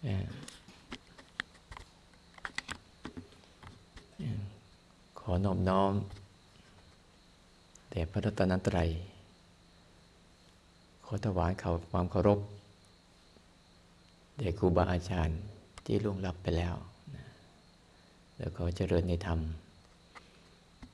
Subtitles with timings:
[0.00, 0.02] ข
[5.30, 5.92] อนอบน้อม
[7.90, 8.90] แด่พระรัตนตรัย
[11.04, 12.40] ขอถวายเขาความเคารพ
[14.38, 15.38] แด่ครูบาอาจารย์
[15.84, 16.74] ที่ล่วงลับไปแล้ว
[18.38, 19.40] แล้วก็เจริญในธรรม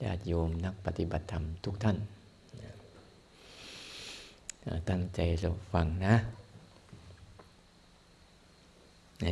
[0.02, 1.96] ญาติโยมนักปฏิบัติธรรมทุกท่าน
[4.88, 6.14] ตั้งใจเราฟังนะ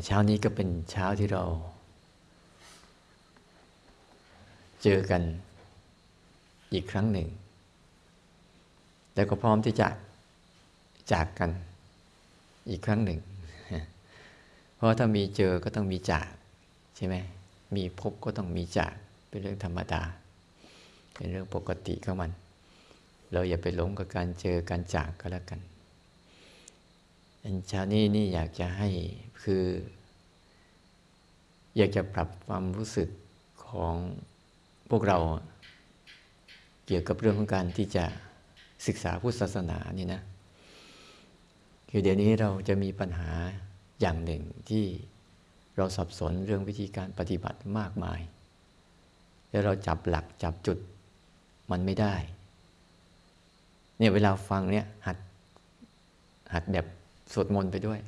[0.06, 1.43] เช้านี้ก็เป็นเช้าที่เรา
[4.83, 5.23] เจอกัน
[6.73, 7.29] อีกครั้งหนึ่ง
[9.15, 9.89] แล้วก็พร้อมที่จะ
[11.12, 11.51] จากกัน
[12.70, 13.19] อีกครั้งหนึ่ง
[14.75, 16.28] เพราะถ้ามีเจอก็ต้องมีจาก
[16.97, 17.16] ใช่ไหม
[17.77, 18.95] มีพบก็ต้องมีจาก
[19.28, 20.03] เป็นเรื่องธรรมดา
[21.14, 22.30] เป็นเรื่องปกติของมัน
[23.33, 25.61] เราอย่าไปหลงกับการเจอการจากก็แล้วกัน
[27.47, 28.89] อันชานี้นี่อยากจะให้
[29.43, 29.65] คือ
[31.77, 33.09] อยากจะปรับความรู้สึก
[33.67, 33.95] ของ
[34.91, 35.19] พวกเรา
[36.87, 38.05] เกี่ยวกับเรื่องของการที่จะ
[38.87, 40.22] ศึกษาพุทธศาสนานี่นะ
[41.91, 43.31] คือเดี๋ยวนี้เราจะมีปัญหา
[44.00, 44.84] อย่างหนึ่งที่
[45.77, 48.20] เราสับสนเรื่องวิธีการปฏิบัติมากมาย
[49.50, 50.78] แล้วเราจับหลักจับจุด
[51.70, 52.15] มันไม่ได้
[53.98, 55.19] เนี่ยเวลาฟังเนี่ยหัด
[56.53, 56.87] หัดแบบ
[57.35, 58.01] สวดมนต์ไปด้วย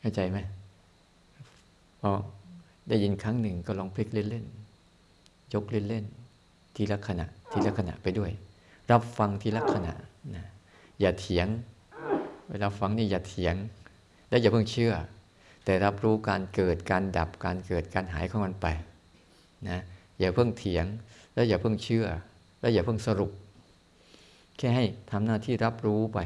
[0.00, 0.38] เข้าใจไหม
[2.00, 2.10] พอ
[2.88, 8.30] ได้ยินครั้งหนึ่งก็ลองพลิกเล่นๆยกเล่นๆทีละขณะ ทีละขณะไปด้วย
[8.90, 9.92] รับฟังทีละขณะ
[10.34, 10.44] นะ
[11.00, 11.46] อย่าเถียง
[12.48, 13.54] เวลาฟังนี่อย่าเถียง
[14.28, 14.92] และอย่าเพิ่งเชื่อ
[15.64, 18.66] แต่รับรู้การเกิดการดับการเกิดการหายของมันไป
[19.68, 19.78] นะ
[20.18, 20.84] อย่าเพิ่งเถียง
[21.34, 22.06] แล้วอย่าเพิ่งเชื่อ
[22.60, 23.32] แล้วอย่าเพิ่งสรุป
[24.56, 26.18] แค่ให้ทำหน้าที่รับรู้ไป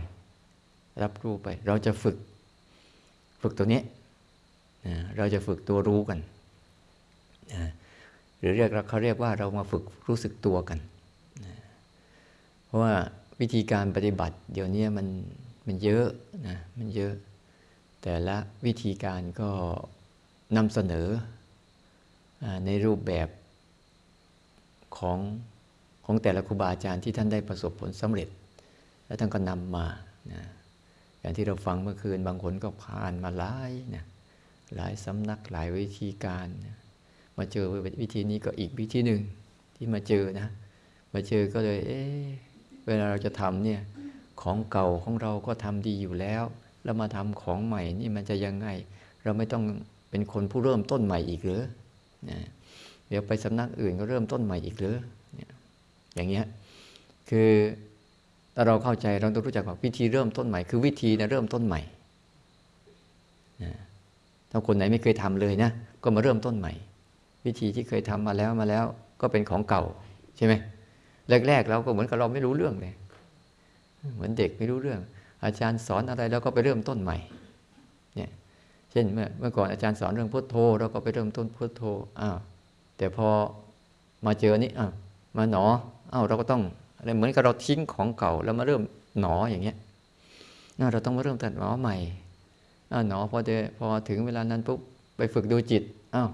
[1.02, 2.16] รับรู้ไป เราจะฝึก
[3.42, 3.80] ฝึกตัวนี้
[4.86, 6.18] นะเราจะฝึกตัวรู้กัน
[7.52, 7.70] นะ
[8.38, 10.78] หรือเรียกเขาเรียกว่าเรามาฝึกรู้สึกตัวกัน
[11.44, 11.54] นะ
[12.64, 12.94] เพราะว่า
[13.40, 15.06] วิธีการปฏิบัติ เดี๋ยวนี้มัน
[15.66, 16.06] มันเยอะ
[16.48, 17.14] นะมันเยอะ
[18.02, 19.50] แต่ละวิธีการก็
[20.56, 21.08] นำเสนอ
[22.66, 23.28] ในรูปแบบ
[24.98, 25.18] ของ
[26.04, 28.28] ของแต่ละครูบาอาจารย์ที่ท่านได้ประสบผลสำเร็จ
[29.06, 29.86] แล้วท่านก็นำมา
[30.32, 30.42] นะ
[31.24, 34.04] อย่างที่เราฟังเมื่อคืนบางคนก็ผ่านมาหลายนะ
[34.76, 36.76] หลายสำนักหลายวิธีการนะ
[37.38, 37.66] มาเจอ
[38.00, 39.20] วิธีนี้ก็อีกวิธีหนึ่ง
[39.76, 40.48] ที่มาเจอนะ
[41.14, 42.02] มาเจอก็เลย เอ๊
[42.86, 43.80] เวลาเราจะทำเนี่ย
[44.42, 46.44] ของเก่าของเราก็ทำดีอยู่แล้ว
[46.84, 48.68] แล้วมาทำของใหม่นี่มันจะยังไง
[49.22, 49.62] เราไม่ต้อง
[50.10, 51.62] เป็นคนผู้เริ่มต้นใหม่อีกหรือ
[52.30, 52.38] นะ
[53.08, 54.96] เดี๋ยวไปสำนักอื่นก็เริ่มต้นใหม่อีกหรือ
[56.14, 56.46] อย่างเงี้ย
[57.30, 57.50] คือ
[58.54, 61.80] ถ้าเราเข้าใจเราต้องรู้จักว่าวิธีเริ่มต้นใหม่คือวิธีนะเริ่มต้นใหม่
[64.50, 65.70] ถ้าคนไหนไม่เคยทำเลยนะ
[66.02, 66.72] ก็มาเริ่มต้นใหม่
[67.46, 68.84] วิธีที่เคยทำมาแล้วมาแล้ว
[69.20, 69.82] ก็เป็นของเก่า
[70.36, 70.54] ใช่ไหม
[71.46, 72.94] แรกๆเราก็เหมือนกับเราไม่รู้เรื่องเลย
[74.16, 75.00] เหมือนเด็กไม่รู้เรื่อง
[75.44, 77.16] อาจารย์สอนอะไรเราก็ไปเริ่มต้นใหม่
[78.16, 78.30] เนี่ย
[78.90, 81.82] เช่นเมื่อเมื่อก่อนอาจารย์สอนเรื่องพุทโธเราก็ไปเริ่มต้นพุทโธ
[82.20, 82.36] อ้าว
[82.98, 83.28] แต่พอ
[84.26, 84.92] มาเจอนี้อ้าว
[85.36, 85.64] มาหนอ
[86.12, 86.62] อ้าวเราก็ต้อง
[87.04, 88.82] อะไรเหมือนกับเราทิ้งของเก่าแล้วมาเริ่ม
[89.20, 89.76] หนออย่างเงี้ย
[90.92, 91.96] เราต้องมาเริ่มตัดหนอใหม่
[93.08, 94.78] หนอพอเดพอถึงเวลานั้นปุ๊บ
[95.16, 95.82] ไปฝึกดูจิต
[96.14, 96.28] อ้าว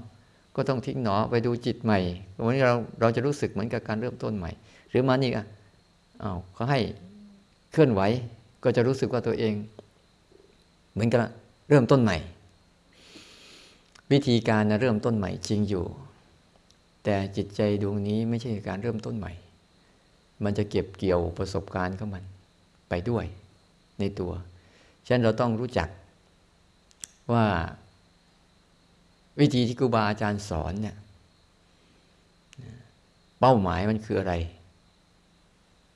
[0.56, 1.98] ก็ต้องทิ้งหนอไปดูจิตใหม่
[2.44, 4.50] วันนี้เราเราจะรู้สึกเหมือนกับการเริ่มต้นใหม่
[4.90, 5.46] หรือมานี่อะ
[6.22, 6.80] อ้าวเขาให้
[7.72, 8.00] เคลื่อนไหว
[8.64, 9.54] ก็จะรู้สึกว่าตัวเอง
[10.92, 11.18] เหมือนกับ
[11.68, 12.16] เริ่มต้นใหม่
[14.12, 15.84] วิธีการนะเริ่มต้นใหม่จริงอยู่
[17.04, 19.32] แต่จิตใจดวงนี้ไม่ใช่การเริ่มต้นใหม่
[20.44, 22.24] มันจะเก็บเกี่ยวประสบการณ์ของมัน
[22.88, 23.24] ไปด้วย
[24.00, 24.32] ในตัว
[25.06, 25.88] ฉะนั้นเราต้องรู้จัก
[27.32, 27.44] ว่า
[29.40, 30.96] วิธีที่ครูบาอาจารย์สอนเนี่ย
[33.40, 34.34] เป้าหมายมันคืออะไร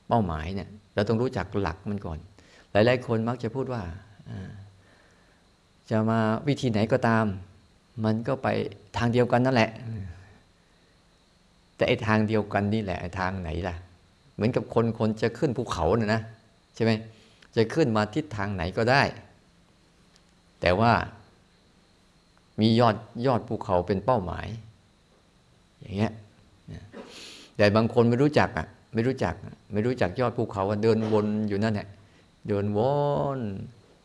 [0.09, 2.19] เป้าหมายเนี่ย เราต้องรู้จักหลักมันก่อน
[2.73, 3.83] หลาย ๆ คนมักจะพูดว่า
[5.91, 7.25] จะมาวิธีไหนก็ตาม
[8.05, 8.49] มันก็ไป
[8.97, 9.71] ทางเดียวกันนั่นแหละ
[11.77, 13.75] แต่ไอ้ทางเดียวกันนี่แหละทางไหนล่ะ
[14.35, 16.21] เหมือนกับคนคนจะขึ้นภูเขาเนี่ยนะ
[16.75, 16.93] ใช่ไหม
[17.57, 19.03] จะขึ้นมาทิศทางไหนก็ได้
[20.61, 20.93] แต่ว่า
[22.61, 22.97] มียอด
[23.27, 24.47] ยอดภูเขาเป็นเป้าหมาย
[25.81, 26.13] อย่างเงี้ย
[27.57, 29.35] แต่บางคนไม่รู้จักอะไม่รู้จัก
[29.73, 31.89] ไม่รู้จักยอดภูเขาเดินวนอยู่นั่นแหละ
[32.49, 32.81] เดินว
[33.37, 33.41] น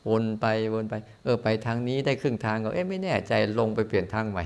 [0.09, 0.93] วนไปวนไป
[1.23, 4.45] เออไปทางนี้ได้ครึ่งทางก็เอ๊ะไม่แน่ใจลงไปเปลี่ยนทางใหม่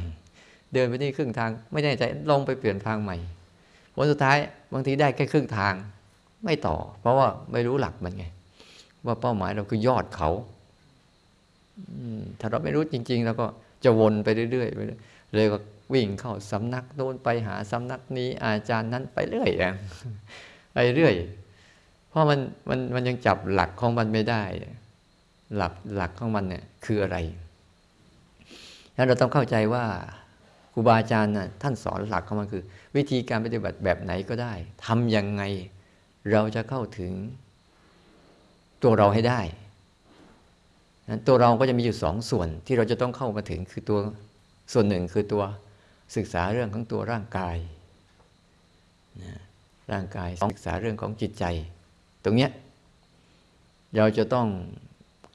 [0.73, 3.17] เดินไปนี่ครึ่งทาง ไม่แน่ใจลงไปเปลี่ยนทางใหม่
[3.95, 4.37] ผลสุดท้าย
[4.73, 5.73] บางทีได้แค่ครึ่งทาง
[6.43, 8.25] ไม่ต่อ เพราะว่าไม่รู้หลักมันไง
[9.05, 10.29] ว่าเป้าหมายเราคือยอดเขา
[12.39, 13.45] ถ้าเราไม่รู้จริงๆเราก็
[13.83, 14.79] จะวนไปเรื่อยๆไป
[15.33, 15.57] เลยก็
[15.93, 19.49] วิ่งเข้าสำนักโน้นไปหาสำนักนี้อาจารย์นั้นไปเรื่อย
[20.73, 21.13] ไปเรื่อย
[22.09, 24.43] เพราะมันมันมันยังจับหลักของมันไม่ได้
[25.55, 27.17] หลักหลักของมันเนี่ยคืออะไร
[28.93, 29.85] แล้วเราต้องเข้าใจว่า
[30.73, 32.63] ครูบาอาจารย์น่ะท่านสอนหลักของมันคือ
[32.95, 34.53] วิธีการปฏิบัติแบบไหนก็ได้
[34.85, 35.43] ทำยังไง
[36.31, 37.11] เราจะเข้าถึง
[38.83, 39.39] ตัวเราให้ได้
[41.09, 43.99] นั้นตัวเราก็จะมีอยู่สองส่วนที่เราจะต้องเข้ามาถึงคือตัว
[44.73, 45.43] ส่วนหนึ่งคือตัว
[46.15, 47.57] ศึกษาเรื่องของตัวร่างกาย
[49.23, 49.41] นะ
[49.91, 51.45] ร่างกายศึกษาเรื่องของจิตใจ
[52.23, 52.51] ตรงเนี้ย
[53.97, 54.47] เราจะต้อง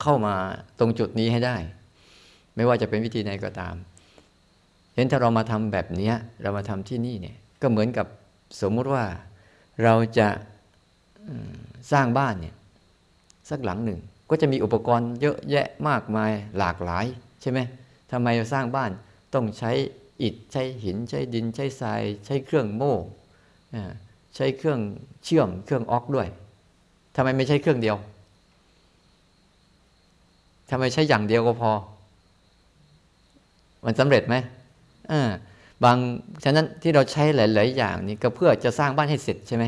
[0.02, 0.34] เข้ามา
[0.78, 1.56] ตรงจุดนี้ให้ได้
[2.56, 3.74] ไม่ว่าจะเป็นวิธีไหนก็ตาม
[4.98, 6.12] เห็นถ้าเรามาทำแบบนี้
[6.42, 8.06] เรามาทำที่นี่เนี่ยก็เหมือนกับ
[8.60, 9.04] สมมุติว่า
[9.84, 10.28] เราจะ
[11.92, 12.54] สร้างบ้านเนี่ย
[13.50, 14.00] สักหลังหนึ่ง
[14.30, 17.06] ก็จะมีอุปกรณ์เยอะแยะมากมายหลากหลาย
[17.40, 17.58] ใช่ไหม
[18.12, 18.90] ทำไมเราสร้างบ้าน
[19.34, 19.72] ต้องใช้
[20.22, 22.96] อิฐใช้หินใช้ดินใช้ทราย ใช้เครื่องโม่
[24.36, 24.80] ใช้เครื่อง
[25.24, 26.26] เชื่อมเครื่องออกด้วย
[27.16, 27.96] ทำไมไม่ใช้เครื่องเดียว
[30.70, 31.70] ทำไมใช้อย่างเดียวก็พอ
[33.84, 34.36] มันสำเร็จไหม
[35.84, 35.96] บาง
[36.44, 39.64] ฉะนั้นที่เราใช้หลาย ๆ อย่างนี้ก็เพื่อจะสร้างบ้านให้เสร็จใช่ไหม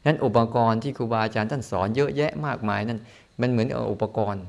[0.00, 2.98] ฉะนั้นอุปกรณ์ที่ครูบาอาจารย์ท่านสอนเยอะแยะมากมายนั่น
[3.40, 4.42] มันเหมือนอุปกรณ์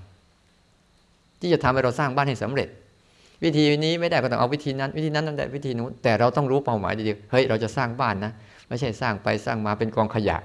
[1.39, 2.69] ที่จะทำให้เราสร้างบ้านให้สำเร็จ
[3.43, 8.31] วิธีนี้ไม่ได้ก็ต้องเอาวิธีนั้น วิธีนั้นนั่นได้วิธีนู้นแต่เราต้องรู้เป้าหมายดีๆเฮ้ยเราจะสร้างบ้านนะ
[8.67, 10.37] ไม่ใช่สร้างไปสร้างมาเป็นกองขยะ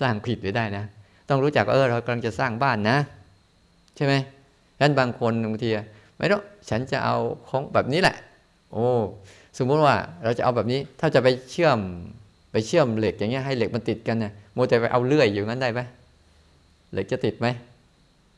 [0.00, 0.84] สร้างผิดไปได้นะ
[1.28, 2.96] ต้องรู้จักเออเรากำลังจะสร้างบ้านนะ
[3.96, 4.14] ใช่ไหม
[4.76, 5.70] ฉะนั้นบางคนบางที
[6.22, 7.16] ไม่รู้ฉันจะเอา
[7.48, 8.16] ของแบบนี้แหละ
[8.72, 8.86] โอ้
[9.58, 11.78] สมมุติว่าเราจะเอาแบบนี้ ถ้าจะไปเชื่อม
[12.52, 15.80] ไปเชื่อมเหล็กอย่างเงี้ยให้เหล็กมันติดกันเนี่ยโมแต่ไปเอาเลื่อยอยู่งั้นได้ไหม
[16.92, 17.46] เหล็กจะติดไหม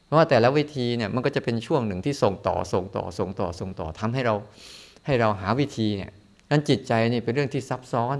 [0.05, 4.35] เพราะว่าแต่ละวิธีเนี่ยมันก็จะเป็นช่วงหนึ่งที่ส่งต่อส่งต่อส่งต่อส่งต่อทำให้เรา
[5.07, 6.11] ให้เราหาวิธีเนี่ย
[6.51, 8.17] นั้นจิตใจนี่เป็นเรื่องที่ซับซ้อน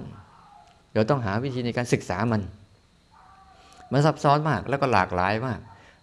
[0.95, 2.43] เราต้องหาวิธีในการศึกษามัน
[3.93, 5.61] มันซับซ้อนมากแล้วก็หลากหลายมาก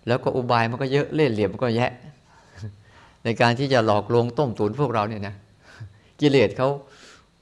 [0.07, 1.92] แล้วก็อุบายมันก็เยอะเล่ห์เหลี่ยมก็แยะ
[3.25, 5.35] ในการที่จะหลอกลวงต้มตุ๋นพวกเราเนี่ยนะ
[6.21, 6.69] กิเลสเขา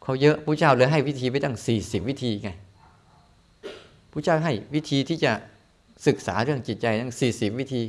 [0.03, 2.49] เขาเยอะพระเจ้าเลยให้วิธีไปตั้งสี่สิบวิธีไง
[4.11, 5.31] พระเจ้าให้วิธีที่จะ
[6.07, 7.83] ศึกษาเรื่องจิตใจทั้งสี่สิบวิธี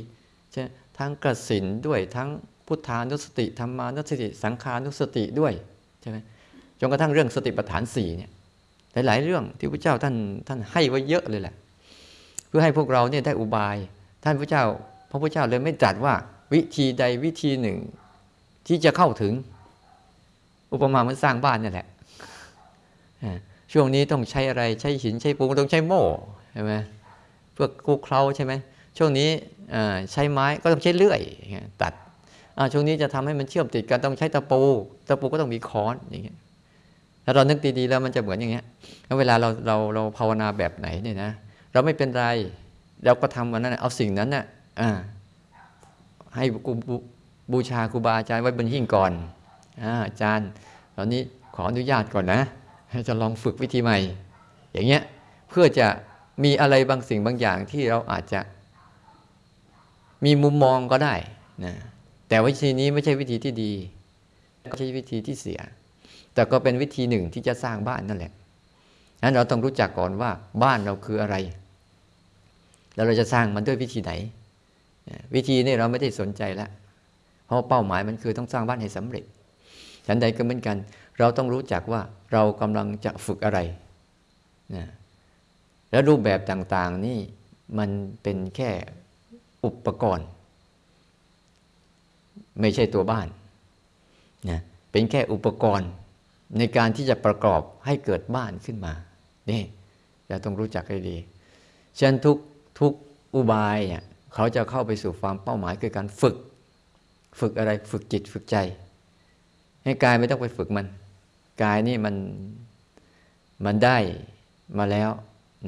[0.51, 0.63] ใช่
[0.97, 2.29] ทั้งกสินด้วยทั้ง
[2.67, 5.53] พุทธานุสติธรรมานุสติ สังขานุสติด้วย
[6.01, 6.17] ใช่ไหม
[6.79, 8.29] จนกระทั่งเรื่องสติปัฏฐานสี่เนี่ย
[9.07, 10.15] หลาย ๆ เรื่องที่พระเจ้าท่าน
[10.47, 11.55] ท่านให้ไว้เยอะเลยแหละ
[12.47, 13.77] เพื่อให้พวกเราเนี่ยได้อุบาย
[14.23, 14.63] ท่านพระเจ้า
[15.09, 16.13] พระพุทธเจ้าเลยไม่ตรัสว่า
[16.53, 17.77] วิธีใดวิธีหนึ่ง
[18.67, 19.33] ที่จะเข้าถึง
[20.73, 21.87] อุปมาเหมือนสร้างบ้านนี่แหละ
[23.73, 26.03] ช่วงนี้ต้องใช้อะไรใช้หินใช้ปูนต้องใช้โม่
[26.53, 26.73] ใช่ไหม
[27.53, 28.53] เพื่อกูเคล้าใช่ไหม
[28.97, 29.29] ช่วงนี้
[30.11, 31.21] ใช้ไม้ก็ต้องใช้เลื่อย
[31.81, 31.93] ตัด
[32.73, 34.61] ช่วงนี้จะทำให้มันเชื่อมติดกันต้องใช้ตะปู
[35.07, 36.37] ตะปูก็ต้องมีค้อนอย่างเงี้ย
[37.25, 38.65] ถ้าเรานึกดีๆแล้วมันจะเหมือนอย่างเงี้ย
[39.05, 41.31] แล้วเวลาเราเราเราภาวนาแบบไหนเนี่ยนะ
[41.73, 42.25] เราไม่เป็นไร
[43.05, 44.43] เราก็ทำวันนั้นเอาสิ่งนั้นน่ะ
[46.35, 46.43] ให้
[47.51, 49.11] บูชาครูบาอาจารย์ไว้บนหิ้งก่อน
[50.05, 50.47] อาจารย์
[50.95, 51.21] ตอนนี้
[51.55, 52.41] ขออนุญาตก่อนนะ
[53.07, 53.97] จะลองฝึกวิธีใหม่
[54.73, 55.01] อย่างเงี้ย
[55.49, 55.87] เพื่อจะ
[56.43, 58.41] มีอะไรบางสิ่งบางอย่างที่เราอาจจะ
[60.25, 61.15] มีมุมมองก็ได้
[61.65, 61.73] นะ
[62.27, 63.73] แต่วิธีนี้ไม่ใช่วิธีที่ดี
[64.61, 65.59] ไม่ใช่วิธีที่เสีย
[66.33, 68.31] แต่ก็เป็นวิธีหนึ่งที่จะสร้างบ้านนั่นแหละ
[69.21, 70.31] นั้นเราต้องรู้จักก่อนว่า
[70.63, 71.35] บ้านเราคืออะไร
[72.95, 74.11] แล้วเราจะสร้างมันด้วยวิธีไหน
[75.35, 76.69] วิธีนี้เราไม่ได้สนใจแล้ว
[77.45, 79.23] เพราะเป้าหมายมันคือต้องสร้างบ้านให้สำเร็จ
[80.07, 80.77] ฉันใดก็เหมือนกัน
[81.19, 82.01] เราต้องรู้จักว่า
[82.33, 83.59] เรากำลังจะฝึกอะไร
[84.75, 84.85] นะ
[85.91, 87.19] แล้วรูปแบบต่างๆนี่
[87.77, 87.89] มัน
[88.23, 88.71] เป็นแค่
[89.65, 90.27] อุปกรณ์
[92.61, 93.27] ไม่ใช่ตัวบ้าน
[94.49, 94.59] นะ
[94.91, 95.89] เป็นแค่อุปกรณ์
[96.57, 98.93] ในการที่จะประกอบให้เกิดบ้านขึ้นมา
[99.51, 99.63] นี่
[100.27, 101.17] เราต้องรู้จักให้ดี
[101.97, 102.37] เช่นทุก
[102.79, 102.93] ทุก
[103.35, 106.35] อุบายเนี่ย เขาจะเข้าไปสู่ความเป้าหมายคือการฝึก
[107.39, 108.57] ฝึกอะไรฝึกจิตฝึกใจ
[109.83, 110.85] ให้กายไม่ต้องไปฝึกมัน
[111.63, 112.15] กายนี่มัน
[113.65, 113.97] มันได้
[114.77, 115.09] มาแล้ว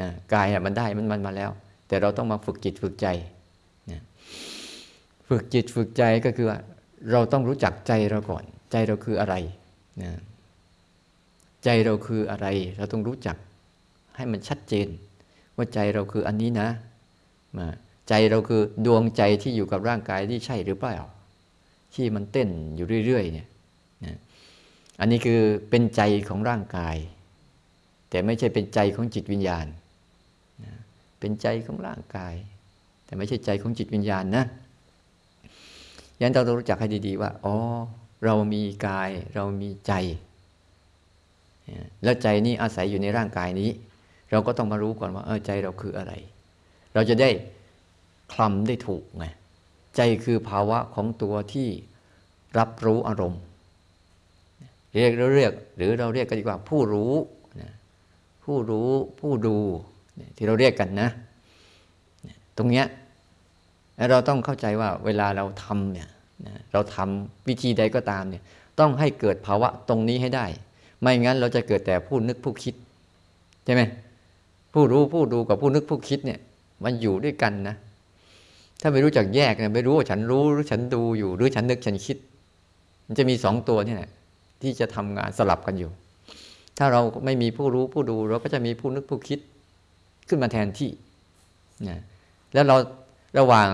[0.02, 1.50] นะกายมันได้มันมันมาแล้ว
[1.88, 3.08] แต่เราต้องมาฝึกจิตฝึกใจ
[3.92, 4.02] นะ
[5.30, 6.58] ฝึกจิตฝึกใจก็คือว่า
[7.12, 9.36] เราต้องรู้จักใจเราก่อน ใจเราคืออะไร
[10.02, 10.12] นะ
[11.64, 13.38] ใจเราคืออะไร เราต้องรู้จัก
[14.16, 14.88] ให้มันชัดเจน
[15.56, 16.68] ว่าใจเราคืออันนี้นะ
[17.58, 17.68] มา
[18.10, 20.98] ใจเราคือดวงใจที่อยู่กับร่างกายที่ใช่หรือเปล่า
[21.94, 23.48] ที่มันเต้นอยู่เรื่อย ๆ เนี่ย
[25.00, 26.98] อันนี้คือเป็นใจของร่างกาย
[28.10, 29.66] แต่ไม่ใช่เป็นใจของจิตวิญญาณ
[31.20, 32.34] เป็นใจของร่างกาย
[33.06, 34.46] แต่ไม่ใช่ใจของจิตวิญญาณนะ
[36.22, 37.56] ยันเราต้องรู้จักให้ดี ๆ ว่าอ๋อ
[38.26, 39.94] เรามีกายเรามีใจ
[42.04, 43.70] แล้วใจนี้อาศัยอยู่ในร่างกายนี้
[44.32, 46.14] เราก็ต้องมารู้ก่อนว่าเออใจเราคืออะไร
[46.94, 47.30] เราจะได้
[48.34, 49.26] คลำได้ถูกไง
[49.96, 51.68] ใจคือภาวะของตัวที่
[52.58, 53.42] รับรู้อารมณ์
[54.94, 57.14] เรียกเราเรียก หรือเราเรียกกันดีกว่าผู้รู้
[58.44, 59.58] ผู้รู้ผู้ดู
[60.36, 61.10] ที่เราเรียกกันนะ
[62.58, 62.86] ตรงเนี้ย
[64.12, 66.08] เราต้องเข้าใจว่าเวลาเราทำเนี่ย
[66.74, 68.44] เราทำวิธีใดก็ตามเนี่ย
[68.80, 70.46] ต้องให้เกิดภาวะตรงนี้ให้ได้
[71.02, 72.76] ไม่งั้นเราจะเกิดแต่ผู้นึกผู้คิด
[73.66, 73.82] ใช่ไหม
[74.74, 76.40] ผู้รู้ผู้ดูกับผู้นึกผู้คิดเนี่ย
[76.84, 77.76] มันอยู่ด้วยกันนะ
[78.86, 82.18] ถ้าไม่รู้จักแยกเนี่ยไม่รู้ว่าฉันรู้หรือฉันดูอยู่ หรือฉันนึกฉันคิด
[83.08, 84.10] มันจะมีสองตัวนี่แหละ
[84.62, 85.92] ที่จะทำงานสลับกันอยู่
[86.78, 89.40] ถ้าเราไม่มีผู้รู้ผู้ดู เราก็จะมีผู้นึกผู้คิด
[90.28, 90.92] ขึ้นมาแทนที่
[91.88, 92.00] นะ
[92.54, 92.76] แล้วเรา
[93.40, 93.70] ระหว่าง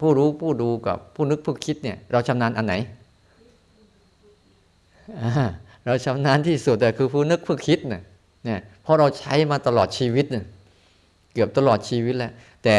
[0.00, 2.74] ผู้รู้ผู้ดูกับผู้นึกผู้คิดเนี่ย เราชำนาญอันไหน
[5.86, 8.02] เราชำนาญที่สุดแต่คือผู้นึกผู้คิดเนี่ย
[8.44, 10.44] เนี่ยเพราะเราใช้มาตลอดชีวิตเนี่ย
[11.32, 12.32] เกือบตลอดชีวิตแล้ว
[12.64, 12.76] แต่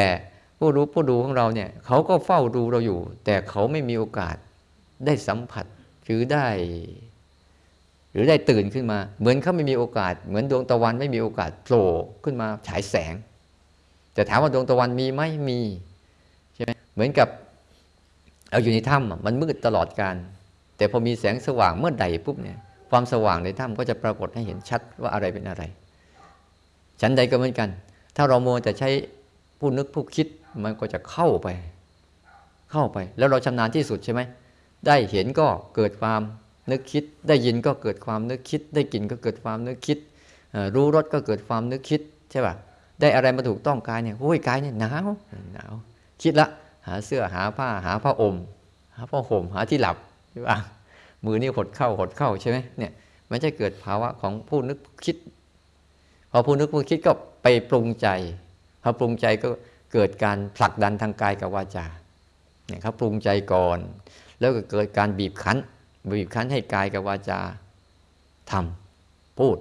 [0.65, 4.35] ผู้รู้ผู้ดูของเราเนี่ยเขาก็เฝ้าดูเราอยู่ แต่เขาไม่มีโอกาส
[5.05, 5.65] ได้สัมผัส
[6.05, 6.47] หรือได้
[8.11, 11.87] หรือได้ตื่นขึ้นมา เหมือนเขาไม่มีโอกาส เหมือนดวงตะวันไม่มีโอกาสโผล่
[12.23, 13.13] ขึ้นมาฉายแสง
[14.13, 15.59] แต่ถามว่าดวงตะวันมีไหมมี
[16.55, 17.27] ใช่ไหมเหมือนกับ
[18.49, 20.15] เอาอยู่ในถ้ำมันมืดตลอดการ
[20.77, 22.57] แต่พอมีแสงสว่างเมื่อใดปุ๊บเนี่ย
[22.89, 25.63] ความสว่างในถ้ำก็จะปรากฏให้เห็นชัดว่าอะไรเป็นอะไร
[27.01, 27.69] ฉันใดก็เหมือนกัน
[28.15, 28.89] ถ้าเราโมแต่ใช้
[29.59, 30.27] ผู้นึกผู้คิด
[30.63, 31.47] มันก็จะเข้าไป
[32.71, 34.21] เข้าไป แล้วเราชำนาญที่สุดใช่ไหม
[34.87, 36.21] ได้เห็นก็เกิดความ
[36.71, 39.97] นึกคิด ได้ยินก็เกิดความนึกคิด ได้กลิ่นก็เกิดความนึกคิด
[40.75, 42.53] รู้รสก็เกิดความนึกคิดใช่ป่ะ
[43.01, 45.07] ได้อะไรมาถูกต้องกายเนี่ยโอ้ยกายเนี่ยหนาว
[45.53, 45.73] หนาว
[46.21, 46.47] คิดละ
[46.87, 48.35] หาเสื้อหาผ้าหาผ้าอม
[48.95, 49.97] หาผ้าห่มหาที่หลับ
[50.31, 50.57] ใช่ป่ะ
[51.25, 52.91] มือนี่หดเข้าหดเข้าใช่ไหมเนี่ย
[53.29, 55.15] มันจะเกิดภาวะของผู้นึกคิด
[56.31, 57.11] พอผู้นึกผู้คิดก็
[57.43, 58.07] ไปปรุงใจ
[58.83, 59.47] พอปรุงใจก็
[59.93, 61.85] เกิดการผลักดันทางกายกับวาจา
[62.67, 63.79] เนี่ยเขาปรุงใจก่อน
[64.39, 65.57] แล้วก็เกิดการบีบคั้น
[66.17, 67.39] บีบคั้นให้กายกับวาจา
[68.51, 69.57] ทำพูด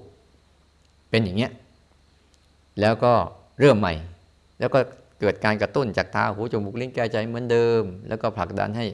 [1.11, 1.53] เป็นอย่างเงี้ย
[2.81, 3.13] แล้วก็
[3.61, 3.95] เริ่มใหม่
[4.59, 4.81] แล้วก็
[5.21, 8.87] เกิดการกระตุ้นจากตาหูจมูกลิ้นกายใจเหมือนเดิม แล้วก็ผลักดันให้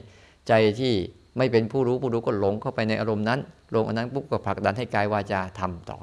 [0.47, 0.93] ใจที่
[1.37, 3.39] ไม่เป็นผู้รู้ผู้รู้ก็หลงเข้าไปในอารมณ์นั้น
[3.75, 5.97] ลงอันนั้นปุ๊บก็ผลักดันให้กายวาจาทำต่อ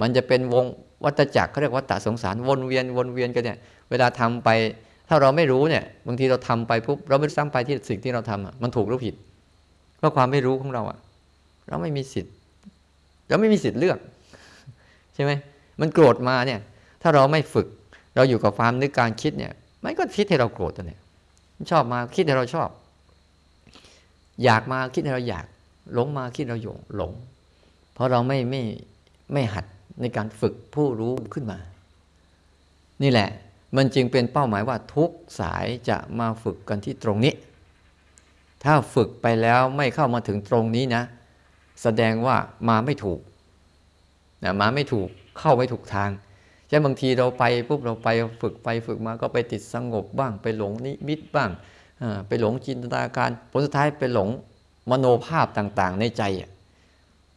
[0.00, 0.64] มันจะเป็นวง
[1.04, 3.58] วัฏจักรเขาเรียกวัฏสงสารวนเวียนวนเวียนกันเนี่ย
[3.90, 4.48] เวลาทำไป
[5.08, 9.14] ถ้าเราไม่รู้เนี่ยบางทีเราทำไปปุ๊บเราไม่ซ้ำไปที่สิ่งที่เราทำมันถูกหรือผิด
[9.98, 10.98] เพราะความไม่รู้ของเราอะ
[11.68, 12.32] เราไม่มีสิทธิ์
[13.28, 13.98] เราไม่มีสิทธิ์เลือก
[15.14, 15.32] ใช่ไหม
[15.80, 16.60] มันโกรธมาเนี่ย
[17.02, 17.66] ถ้าเราไม่ฝึก
[18.14, 19.52] เราอยู่กับความนึกการคิดเนี่ย
[19.84, 21.00] มันก็คิดให้เราโกรธตัวเนี่ย
[21.70, 22.68] ชอบมาคิดให้เราชอบ
[24.44, 25.46] อยากมาคิดให้เราอยาก
[25.94, 27.12] หลงมาคิดเราหยงหลง
[27.94, 28.62] เพราะเราไม่ไม่
[29.32, 29.64] ไม่หัด
[30.00, 31.58] ในการฝึกผู้รู้ขึ้นมา
[33.02, 33.28] นี่แหละ
[33.76, 35.10] มันจึงเป็นเป้าหมายว่าทุก
[35.40, 37.34] สายจะมาฝึกกันที่ตรงนี้
[38.64, 41.02] ถ้าฝึกไปแล้วไม่เข้ามาถึงตรงนี้นะ
[41.82, 42.36] แสดงว่า
[42.68, 43.20] มาไม่ถูก
[44.44, 45.08] นะมาไม่ถูก
[45.38, 46.10] เข้าไม่ถูกทาง
[46.68, 48.08] ใช่บางทีเราไปปุ๊บเราไป
[48.40, 51.50] ฝึกไปฝึกมาก็ไปติดสงบบ้าง ไปหลงนิมิตบ้าง
[52.28, 54.28] ไปหลงจินตนาการ ผลสุดท้ายไปหลง
[54.90, 56.50] มโนภาพต่างๆ ในใจอะ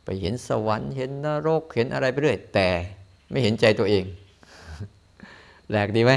[0.07, 2.69] ไปเห็นสวรรค์เห็นนรกเห็นอะไรไปเรื่อยแต่
[3.29, 4.03] ไม่เห็นใจตัวเอง
[5.69, 6.11] แหลกดีไหม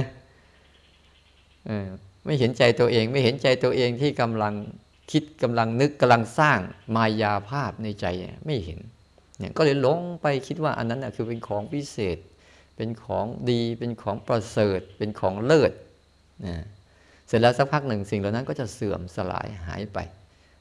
[2.25, 4.55] ไม่เห็นใจตัวเอง ไม่เห็นใจตัวเองที่กำลัง
[5.13, 6.59] คิดกำลังนึกกำลังสร้าง
[6.95, 8.07] มายาภาพในใจ
[8.47, 8.81] ไม่เห็น
[9.39, 12.19] เนี่ยก็เลยหลงไปคิดว่าอันนั้นคือเป็นของพิเศษ
[12.77, 15.73] เป็นของดีเป็นของประเสริฐ เป็นของเลิศ
[16.47, 16.65] นะ
[17.27, 19.99] เสร็จแล้วสักพักหนึ่งสิ่งเหล่านั้นก็จะเสื่อมสลายหายไป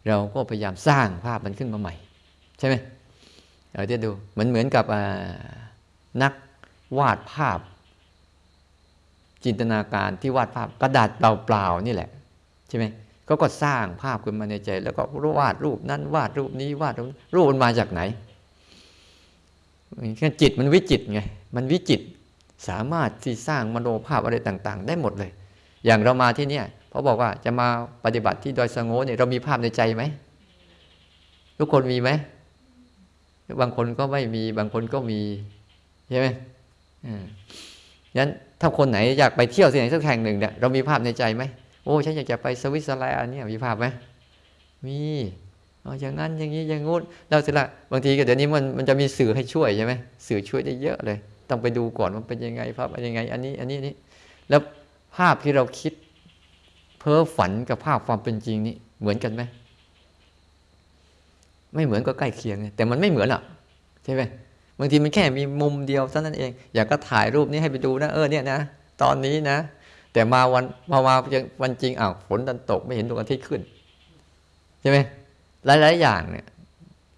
[0.08, 1.94] เราก็พยายามสร้างภาพมันขึ้นมาใหม่
[2.60, 2.76] ใช่ไหม
[3.74, 4.86] เราจะดูเหมือนเหมือนกับ
[6.24, 6.34] นัก
[6.98, 7.60] วาดภาพ
[9.46, 12.10] จินตนาการที่วาดภาพกระดาษเปล่าๆนี่แหละ
[12.68, 12.86] ใช่ไหม
[13.26, 15.04] เขาก็สร้างภาพขึ้นมาในใจ แล้วก็
[15.40, 18.02] วาดรูปนั้นวาดรูปนี้วาดรูปรูปมันมาจากไหน
[20.18, 21.22] แค่จิตมันวิจิตไง
[21.56, 22.02] มันวิจิต
[22.68, 25.32] สามารถที่สร้างมโนภาพอะไรต่าง ๆ ได้หมดเลย
[25.86, 27.68] อย่างเรามาที่เนี่ยเขาบอกว่าจะมา
[28.06, 30.04] ปฏิบัติที่ดอยสงโง่เนี่ยเรามีภาพในใจไหม
[31.60, 32.10] ทุกคนมีไหม
[33.62, 35.22] บางคนก็ไม่มีบางคนก็มี
[36.10, 36.28] ใช่ไหม
[37.06, 37.24] อ่า
[38.18, 38.30] งั้น
[38.62, 41.44] ถ้าคนไหนอยากไปเที่ยวที่ไหนสักแห่งหนึ่งเนี่ยเรามีภาพในใจไหม
[41.84, 43.86] โอ้ฉันอยากจะไปสวิตเซอร์แลนด์เนี่ยมีภาพไหม
[44.86, 45.00] มี
[46.02, 49.94] อย่างนั้นอย่างนี้อย่างงู้นแล้วเสร็จละบางทีก็เดี๋ยวนี้มันมันจะมีสื่อให้ช่วยใช่ไหม
[50.28, 51.18] สื่อช่วยได้เยอะเลย
[51.50, 53.94] ต้องไปดูก่อนว่าเป็นยังไงภาพเป็นยังไง อันนี้อันนี้นี่
[54.50, 54.62] แล้ว
[55.16, 55.94] ภาพที่เราคิด
[57.00, 59.42] เพ้อฝันกับภาพความเป็นจริงนี่เหมือนกันไหม
[61.76, 63.42] ไม่เหมือนก็ใกล้เคียงแต่มันไม่เหมือนอะ
[64.04, 64.22] ใช่ไหม
[64.80, 68.60] บางทีมันแค่มีมุมเดียวเท่านั้นเอง อยากก็ถ่ายรูปนี้ให้ไปดูนะเออเนี่ยนะ
[69.02, 69.58] ตอนนี้นะ
[70.14, 71.16] แต่มาวันพอมา
[71.62, 73.62] วันจริงอ้าวฝนดันตกไม่เห็นดวงอาทิตย์ขึ้น
[74.82, 74.98] ใช่ไหม
[75.66, 76.46] หลาย ๆ อย่างเนี่ย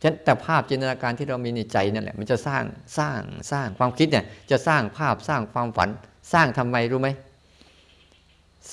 [0.01, 2.63] ฉะนั้นแต่ภาพจินตนาการที่เรามีในใจนั่นแหละมันจะสร้าง
[2.97, 5.89] สร้างสร้างความคิดเนี่ย จะสร้างภาพสร้างความฝัน
[6.33, 7.09] สร้างทำไมรู้ไหม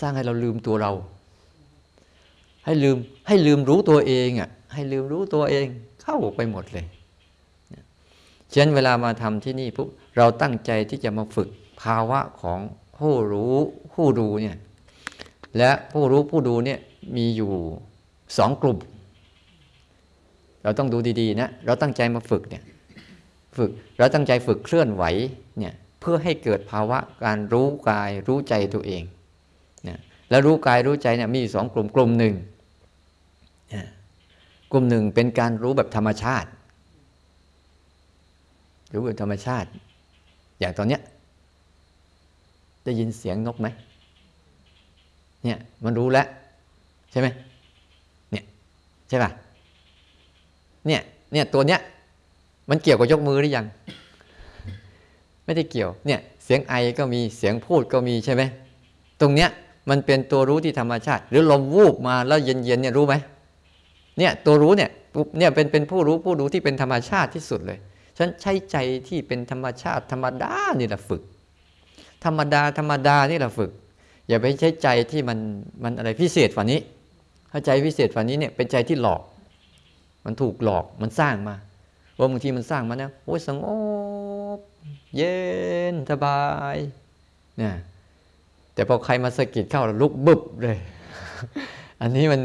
[0.00, 0.92] สร้างให้เราลืมตัวเรา
[2.64, 2.96] ให้ลืม
[3.28, 5.66] ให้ลืมรู้ตัวเองอะ ให้ลืมรู้ตัวเอง
[6.02, 6.86] เข้าไปหมดเลย
[8.52, 11.48] ฉะนั้นเวลามาทำที่นี่ปุ๊บเราตั้งใจที่จะมาฝึก
[11.82, 12.60] ภาวะของ
[12.98, 13.54] ผู้รู้
[13.94, 14.56] ผู้ดูเนี่ย
[15.58, 16.78] และผู้รู้ผู้ดูเนี่ย
[17.16, 17.52] มีอยู่
[18.38, 18.78] สองกลุ่ม
[20.62, 22.62] เราต้องดูดีๆนะเราตั้งใจมาฝึกเนี่ย
[23.56, 25.04] ฝึกเราตั้งใจฝึกเคลื่อนไหว
[25.58, 29.02] เนี่ยเพื่อให้เกิดภาวะการรู้กายรู้ใจตัวเอง
[29.84, 29.98] เนี่ย
[30.30, 32.34] แล้วรู้กายรู้ใจเนี่ยมีสองกลุ่มกลุ่มหนึ่ง
[34.72, 36.48] กลุ่มหนึ่งเป็นการรู้แบบธรรมชาติ
[38.94, 39.68] รู้แบบธรรมชาติ
[40.60, 41.00] อย่างตอนเนี้ย
[42.84, 43.66] ได้ยินเสียงนกไหม
[45.44, 46.26] เนี่ยมันรู้แล้ว
[47.10, 47.28] ใช่ไหม
[48.32, 48.44] เนี่ย
[49.08, 49.30] ใช่ป่ะ
[50.86, 51.00] เนี่ย
[51.32, 51.80] เนี่ยตัวเนี้ย
[52.70, 53.66] มันเกี่ยวกับยกมือหรือยัง
[55.44, 58.42] ไม่ได้เกี่ยวเนี่ยเสียงไอก็มีเสียงพูดก็มีใช่ไหม
[59.20, 59.50] ตรงเนี้ย
[59.90, 63.14] มันเป็นตัวรู้ที่ธรรมชาติ หรือลมวูบมาแล้วเย็นๆเนี่ยรู้ไหม
[64.18, 64.90] เนี่ยตัวรู้เนี่ย
[65.38, 67.78] เนี่ยเป็นเป็นผู้รู้ผู้รู้ที่เป็นธรรมชาติที่สุดเลย
[68.18, 68.76] ฉันใช้ใจ
[69.08, 71.22] ที่เป็นธรรมชาติธรรมดานี่แหละฝึก
[72.24, 73.70] ธรรมดาธรรมดานี่แหละฝึก
[74.28, 75.38] อย่าไปใช้ใจที่มัน
[75.82, 76.80] มันอะไรพิเศษฝันนี้
[77.50, 79.22] ถ้าใจพิเศษฝันนี้เนี่ยเป็นใจที่หลอก
[80.24, 81.56] มันถูกหลอกมันสร้างมา
[82.18, 83.64] ว่าบางทีมันสร้างมาเนี่ยโอ้ยสง
[84.56, 84.58] บ
[85.16, 85.36] เย็
[85.92, 86.40] นสบา
[86.74, 86.76] ย
[87.58, 87.74] เนี่ย
[88.74, 90.78] แต่พอใครมาสะกิดเข้าลุกบึบเลย
[92.00, 92.40] อันนี้มัน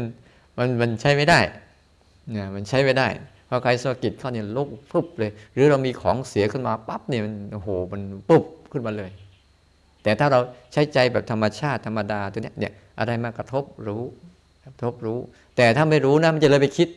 [0.58, 1.38] มันมันใช้ไม่ได้
[2.30, 3.08] เนี่ยมันใช้ไม่ได้
[3.48, 9.10] พอใครสะกิดเข้าเนี่ยลุกปุ๊บเลย หรือเรามีของเสียขึ้นมาปั๊บเนี่ยมันโอ้โหมันปุ๊บขึ้นมาเลย
[10.02, 10.40] แต่ถ้าเรา
[10.72, 14.02] ใช้ใจแบบธรรมชาติธรรมดาตัวเนี้ยเนี่ยอะไรมากระทบรู้
[14.64, 15.18] กระทบรู้
[15.56, 16.88] แต่ถ้าไม่รู้นะมันจะเลยไปคิด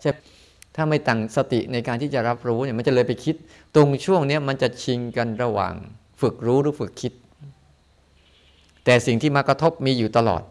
[0.00, 0.10] ใช่
[0.76, 3.36] ถ้าไม่ตั้งสติในการที่จะรับรู้เนี่ยมันจะเลยไปคิด
[3.74, 5.74] ตรงช่วงเนี้ยมันจะชิงกันระหว่าง
[6.20, 7.12] ฝึกรู้หรือฝึกคิด
[8.84, 10.42] แต่สิ่งที่มากระทบมีอยู่ตลอด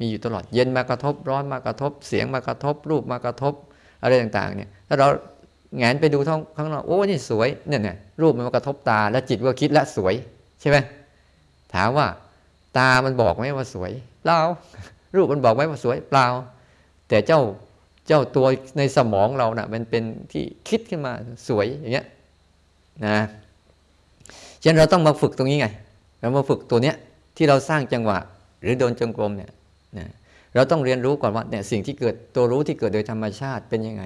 [0.00, 3.54] มีอยู่ตลอดเย็นมากระทบร้อนมากระทบ เสียงมากระทบ รูปมากระทบ
[4.02, 5.08] อะไรต่างๆเนี่ยถ้าเรา
[5.76, 10.14] แงนไปดูท้องข้างนอกโอ้นี่สวยเนี่ยเนี่ยรูปมันมากระทบตาแล้วจิตก็คิดและสวย
[10.60, 10.76] ใช่ไหม
[11.74, 12.06] ถามว่า
[12.78, 13.90] ตามันบอกไหมว่าสวย
[14.22, 14.38] เปล่า
[15.16, 16.26] รูปมันบอกไหมว่าสวยเปล่า
[17.08, 17.40] แต่เจ้า
[18.08, 18.46] เจ้าตัว
[18.78, 21.12] ในสมองเรานะ่ะมันเป็นที่คิดขึ้นมา
[21.48, 22.06] สวยอย่างเงี้ย
[23.06, 23.18] นะ
[24.62, 25.66] ฉะนั้นเราต้องมาฝึกตรงนี้ไง
[26.20, 26.96] เรามาฝึกตัวเนี้ย
[27.36, 28.18] ที่เราสร้างจังหวะ
[28.62, 29.50] หรือโดนจงกรมเนี่ย
[29.98, 30.06] นะ
[30.54, 34.04] เราต้องเรียนรู้ก่อนว่าเนี่ยสิ่งที่เกิดตัวรู้ที่เกิดโดยธรรมชาติเป็นยังไง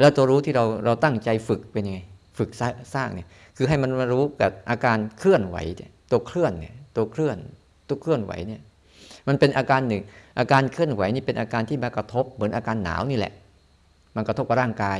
[0.00, 2.00] แล้วตัวรู้ที่เราเราตั้งใจฝึกเป็นยังไง
[2.38, 2.50] ฝึก
[2.94, 7.36] สร้างเนี่ยคือให้มันมารู้กับอาการเคลื่อนไหวเนี่ยตัวเคลื่อนเนี่ยตัวเคลื่อน
[7.88, 8.60] ตัวเคลื่อนไหวเนี่ย
[9.28, 10.02] มันเป็นอาการหนึ่ง
[10.38, 13.32] อาการเคลื่อนไหวนี่เป็นอาการที่มากระทบเหมือนอาการหนาวนี่แหละ
[14.14, 14.98] มันกระทบกับร่างกาย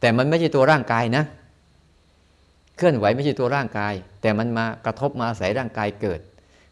[0.00, 1.24] แต่มันไม่ใช่ตัวร่างกายนะ
[2.76, 6.20] เคลื่อนไหวไม่ใช่ตัวร่างกาย แต่มันมากระทบมาอาศัยร่างกายเกิด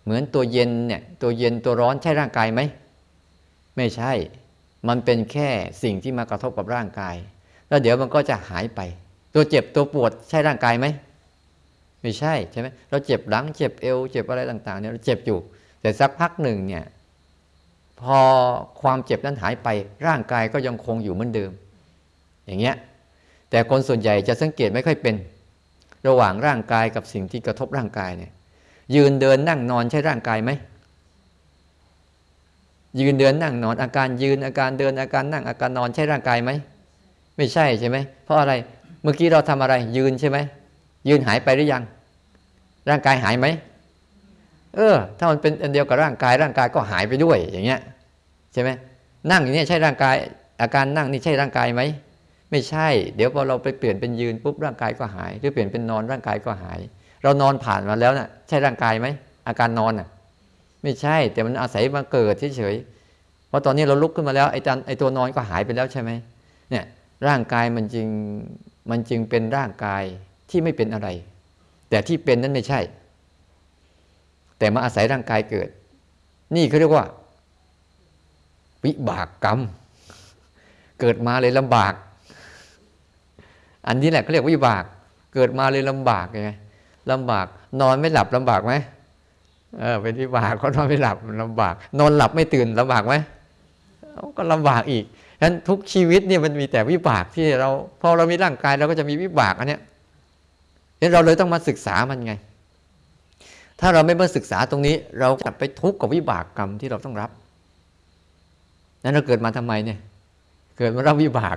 [0.09, 2.61] เหมือนตัวเย็นเนี่ยตัวเย็นตัวร้อนใช่ร่างกายไหม
[3.77, 4.13] ไม่ใช่
[4.89, 5.49] มันเป็นแค่
[5.83, 7.17] สิ่งที่มากระทบกับร่างกาย
[7.69, 8.81] แล้วเดี๋ยวมันก็จะหายไป
[9.35, 10.87] ตัวเจ็บตัวปวดใช่ร่างกายไหม
[12.03, 15.39] ไม่ใช่ใช่ไหมเราเจ็บหลังเจ็บเอวเจ็บอะไรต่าง ๆ เนี่ยเราเจ็บอยู่
[15.81, 16.85] แต่สักพักหนึ่งเนี่ย
[18.01, 18.19] พอ
[18.81, 19.69] ความเจ็บนั้นหายไป
[20.07, 21.51] ร่างกายก็ยังคงอยู่เหมือนเดิม
[22.47, 22.77] อย่างเงี้ย
[23.51, 25.15] แต่คนส่วนใหญ่จะสังเกตไม่ค่อยเป็น
[26.07, 28.33] ระหว่างร่างกายกับสิ่งที่กระทบร่างกายเนี่ย
[28.95, 30.51] ยืนเดินนั่งนอนใช่ร่างกายไหม
[33.01, 36.51] ยืนเดินนั่งนอนอาการยืนอาการเดินอาการนั่งอาการนอนใช่ร่างกายไหม
[37.37, 38.53] ไม่ใช่ใช่ไหมเพราะอะไร
[39.03, 40.39] เมื่อกี้เราทำอะไร ยืนใช่ไหม
[41.09, 41.83] ยืนหายไปหรือยัง
[42.91, 43.47] ร่างกายหายไหม
[44.75, 47.81] เออ ถ้ามันเป็นอันเดียวกับร่างกาย ร่างกายก็หายไปด้วยอย่างเงี้ย
[48.53, 48.71] ใช่ไหม
[49.31, 50.17] นั่งอย่างนี้ใช่ร่างกาย
[50.63, 51.83] อาการนั่งนี่ใช่ร่างกายไหม
[52.51, 56.81] ไม่ใช่ เดี๋ยวพอเราไปเปลี่ยนเป็นยืนปุ๊บร่างกายก็หาย หรือเปลี่ยนเป็นนอนร่างกายก็หาย
[57.23, 59.07] เรานอนผ่านมาแล้วนะ่ะ ใช่ร่างกายไหม
[59.49, 60.09] อาการนอนน่ะ
[60.83, 66.11] ไม่ใช่ แต่มันอาศัยมาเกิดเฉยๆเพราะตอนนี้เราลุกขึ้นมาแล้วไอ้ตันไอ้ตัวนอนก็หายไปแล้วใช่ไหม
[66.71, 66.85] เนี่ย
[67.29, 68.09] ร่างกายมันจึง
[68.91, 70.03] มันจึงเป็นร่างกาย
[70.51, 71.09] ที่ไม่เป็นอะไร
[71.91, 72.81] แต่ที่เป็นนั้นไม่ใช่
[74.59, 75.69] แต่มาอาศัยร่างกายเกิด
[76.55, 77.05] นี่เขาเรียกว่า
[78.85, 79.59] วิบากกรรม
[81.01, 81.95] เกิดมาเลยลำบาก
[83.87, 84.85] อันนี้แหละเขาเรียกวิบาก
[85.35, 86.53] เกิดมาเลยลำบากไง
[87.13, 87.47] ลำบาก
[87.81, 88.73] นอนไม่หลับลำบากไหม
[89.79, 93.15] เออเป็นวิบากเขานอนไม่หลับลำบาก นอนหลับไม่ตื่นลำบากไหม
[94.37, 95.05] ก็ลำบากอีก
[95.41, 97.69] ฉะนั้นทุกชีวิตเนี่ยมันมีแต่วิบากที่เรา
[98.01, 99.81] พอเรามีร่างกายเราก็จะมีวิบากอันเนี้ย
[101.01, 102.33] นั้นเราเลยต้องมาศึกษามันไง
[103.81, 107.31] ถ้าเราไม่มาศึกษาตรงนี้ เราจะไปทุกข์กับวิบากกรรมที่เราต้องรับ
[109.03, 109.99] นั้นเราเกิดมาทำไมเนี่ย
[110.79, 111.57] เกิดมารับวิบาก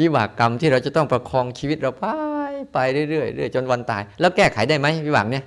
[0.00, 2.04] วิบากกรรมที่เราจะต้องประคองชีวิตเราไป
[2.72, 5.44] ไปเรื่อยๆเรื่อยจนวันตาย แล้วแก้ไขได้ไหมวิบากเนี่ย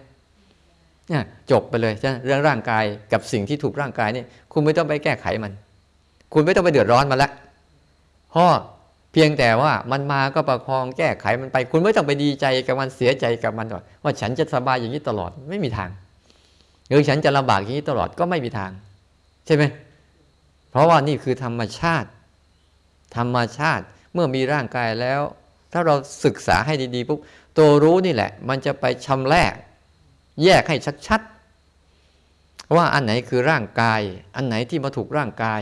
[1.09, 4.23] เนี่ยจบไปเลยใช่เรื่องร่างกายกับสิ่งที่ถูกร่างกายนี่
[4.53, 5.51] คุณไม่ต้องไปแก้ไขมัน
[6.33, 7.29] คุณไม่ต้องไปเดือดร้อนมาละ
[8.31, 8.51] เพราะ
[9.11, 13.67] เพียงแต่ว่ามันมาก็ประคองแก้ไขมันไป คุณไม่ต้องไปดีใจกับมันเสียใจกับมัน
[14.03, 15.89] ว่าฉันจะสบายอย่างนี้ตลอดไม่มีทาง
[16.87, 18.71] หรือฉันจะลำบากอย่างนี้ตลอดก็ไม่มีทาง
[19.45, 19.63] ใช่ไหม
[20.71, 22.09] เพราะว่านี่คือธรรมชาติ
[23.15, 25.21] ธรรมชาติเมื่อมีร่างกายแล้ว
[25.71, 27.19] ถ้าเราศึกษาให้ดีๆปุ๊บ
[27.57, 29.53] ตัวรู้นี่แหละ มันจะไปชำแรก
[30.43, 34.01] แยกให้ชัดๆ ว่าอันไหนคือร่างกาย
[34.35, 35.61] อันไหนที่มาถูกร่างกาย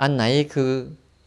[0.00, 0.70] อันไหนคือ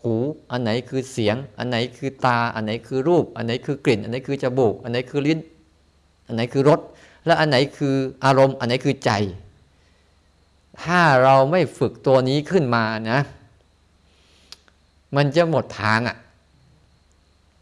[0.03, 0.15] หู
[0.51, 5.39] อันไหนคือเสียง อันไหนคือตา อันไหนคือรูป อันไหนคือกลิ่น อันไหนคือจมูก อันไหนคือลิ้น
[6.27, 6.79] อันไหนคือรส
[7.25, 7.95] และอันไหนคือ
[8.25, 9.11] อารมณ์ อันไหนคือใจ
[10.83, 13.19] ถ้าเราไม่ฝึกตัวนี้ขึ้นมานะ
[15.15, 16.17] มันจะหมดทางอะ่ะ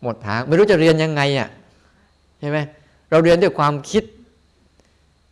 [0.02, 1.50] หมดทาง ไม่รู้จะเรียนยังไงอะ
[2.40, 2.58] ใช่ไหม
[3.10, 4.04] เราเรียนด้วยความคิด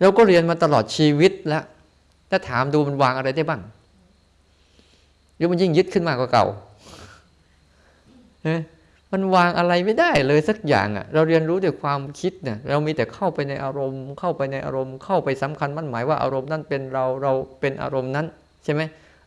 [0.01, 1.63] เราก็เรียนมาตลอดชีวิตแล้ว
[2.29, 3.61] ถ้าถามดูมันวางอะไรได้บ้าง
[5.35, 6.45] หรือมันยิ่งยึดขึ้นมากกว่าเก่า
[9.11, 18.25] มันวางอะไรไม่ได้เลยสักอย่างอะ เราเรียนรู้ด้วยความคิดเนี่ยเรามีแต่เข้าไปในอารมณ์ เข้าไปในอารมณ์ เข้าไปสำคัญมั่นหมายว่าอารมณ์นั้นเป็นเราเราเป็นอารมณ์นั้น
[18.63, 18.81] ใช่ไหม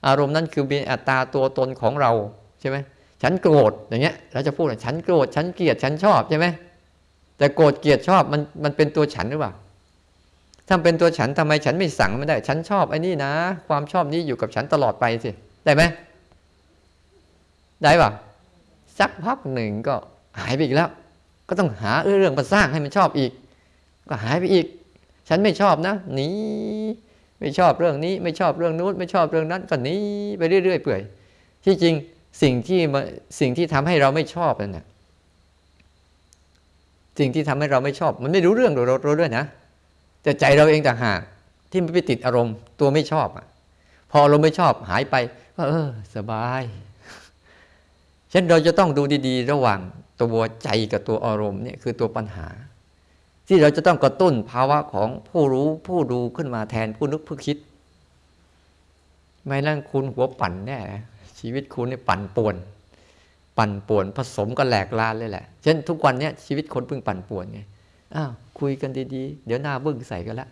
[0.06, 2.12] อารมณ์นั้นคือมีอัตตาตัวตนของเรา
[2.60, 2.76] ใช่ไหม
[3.22, 6.46] ฉันโกรธอย่างเงี้ยเราจะพูดว่าฉันโกรธฉันเกลียดฉันชอบใช่ไหม
[7.38, 9.52] แต่โกรธเกลียดชอบมันมันเป็นตัวฉันหรือเปล่า
[10.68, 13.32] ถ้าเป็นตัวฉันทำไมฉันไม่สั่งไม่ได้ ฉันชอบไอ้นี่นะ
[13.68, 15.30] ความชอบนี้อยู่กับฉันตลอดไปสิ
[15.64, 15.82] ได้ไหม
[17.82, 18.10] ได้ป่ะ
[18.98, 19.94] สักพักหนึ่งก็
[20.40, 20.90] หายไปอีกแล้ว
[21.48, 23.32] ก็ต้องหาเรื่องมาสร้างให้มันชอบอีก
[24.08, 24.66] ก็หายไปอีก
[25.28, 26.28] ฉันไม่ชอบนะหนี
[27.40, 29.96] ไม่ชอบเรื่องนี้ ไม่ชอบเรื่องนู้นไม่ชอบเรื่องนั้นก็หนี
[30.38, 31.00] ไปเรื่อยๆเปื่อย
[31.64, 31.94] ที่จริง
[32.42, 32.80] สิ่งที่
[33.40, 34.86] สิ่งที่ทำให้เราไม่ชอบนั่นแหละ
[37.18, 39.44] สิ่งที่ทำให้เราไม่ชอบ มันไม่รู้เรื่องเราเราด้วยนะ
[40.22, 41.20] แต่ใจเราเองต่างหาก
[41.70, 43.46] ที่ไม่ไปติดอารมณ์ ตัวไม่ชอบอะ
[44.12, 45.16] พอเราไม่ชอบหายไป
[45.56, 46.62] ก็เออ สบาย
[48.32, 49.80] ฉะนั้นเราจะต้องดูดี ๆ ระหว่าง
[50.20, 52.48] ตัวใจกับตัวอารมณ์เนี่ยคือตัวปัญหา
[53.48, 57.56] ที่เราจะต้องกระตุ้นภาวะของผู้รู้ผู้ดูขึ้นมาแทนผู้นึกผู้คิด
[59.46, 60.78] ไม่นั่งคุณหัวปั่นแน่
[61.38, 62.56] ชีวิตคุณเนี่ยปั่นป่วน
[63.58, 67.60] ปั่นป่วนผสมกันแหลกลานเลยแหละ เช่นทุกวันเนี้ยชีวิตคนเพิ่งปั่นป่วนไง
[68.14, 70.48] อ้าวคุยกันดีๆ เดี๋ยวหน้าบึ้งใส่กันละ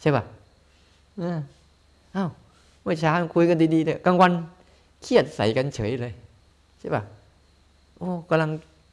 [0.00, 0.24] ใช่ป่ะ
[2.16, 2.30] อ้าว
[2.82, 4.32] เมื่อเช้าคุยกันดีๆเนี่ยกลางวัน
[5.02, 6.12] เครียดใส่กันเฉยเลย
[6.80, 7.02] ใช่ป่ะ
[7.98, 8.50] โอ้กำลัง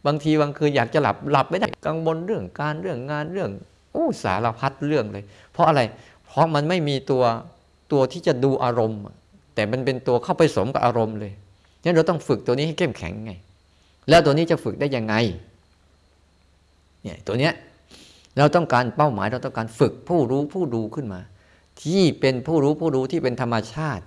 [0.07, 3.51] บางทีบางคืนอยากจะหลับหลับไม่ได้กังวลเรื่องการเรื่องงานเรื่อง
[3.93, 5.81] โอ้สารพัดเรื่องเลย เพราะอะไร
[6.25, 7.23] เพราะมันไม่มีตัว
[7.91, 8.99] ตัวที่จะดูอารมณ์
[9.59, 11.33] แต่มันเป็นตัวเข้าไปสมกับอารมณ์เลย
[11.83, 13.33] งั้นเราต้องฝึกตัวนี้ให้เข้มแข็งไง
[14.09, 15.15] แล้วตัวนี้จะฝึกได้ยังไง
[17.03, 17.53] เนี่ยตัวเนี้ย
[18.37, 21.21] เราต้องการเป้าหมายเราต้องการฝึกผู้รู้ผู้ดูขึ้นมา
[21.83, 24.05] ที่เป็นผู้รู้ผู้ดูที่เป็นธรรมชาติ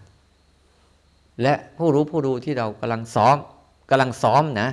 [1.43, 3.37] และผู้รู้ผู้ดูที่เรากำลังซ้อม
[3.91, 4.69] กำลังซ้อมนะ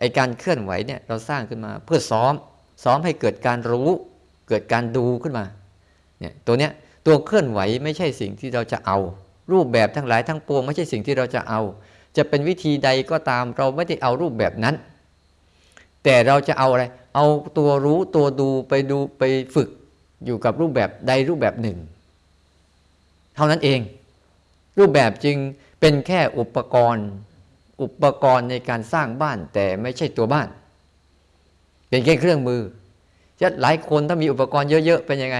[0.00, 2.34] ไอการเคลื่อนไหวเนี่ยเราสร้างขึ้นมาเพื่อซ้อม
[2.84, 3.88] ซ้อมให้เกิดการรู้
[4.48, 5.44] เกิดการดูขึ้นมา
[6.20, 6.72] เนี่ยตัวเนี้ย
[7.06, 8.98] ตัวเคลื่อนไหวไม่ใช่สิ่งที่เราจะเอา
[9.52, 11.60] รูปแบบทั้งหลายทั้งปวง ไม่ใช่สิ่งที่เราจะเอา
[12.16, 14.74] จะเป็นวิธีใดก็ตามเราไม่ได้เอารูปแบบนั้น
[16.04, 16.84] แต่เราจะเอาอะไร
[17.14, 17.26] เอา
[17.58, 19.22] ตัวรู้ตัวดูไปดูไป
[19.54, 19.68] ฝึก
[20.24, 21.78] อยู่กับรูปแบบใดรูปแบบหนึ่ง
[23.34, 23.80] เท่านั้นเอง
[24.78, 25.36] รูปแบบจึง
[25.80, 27.06] เป็นแค่อุปกรณ์
[27.82, 30.48] อุปกรณ์ในการสร้างบ้านแต่ไม่ใช่ตัวบ้าน
[31.88, 32.60] เป็นแค่เครื่องมือ
[33.40, 35.38] จะหลายคนถ้ามีอุปกรณ์เยอะๆเป็นยังไง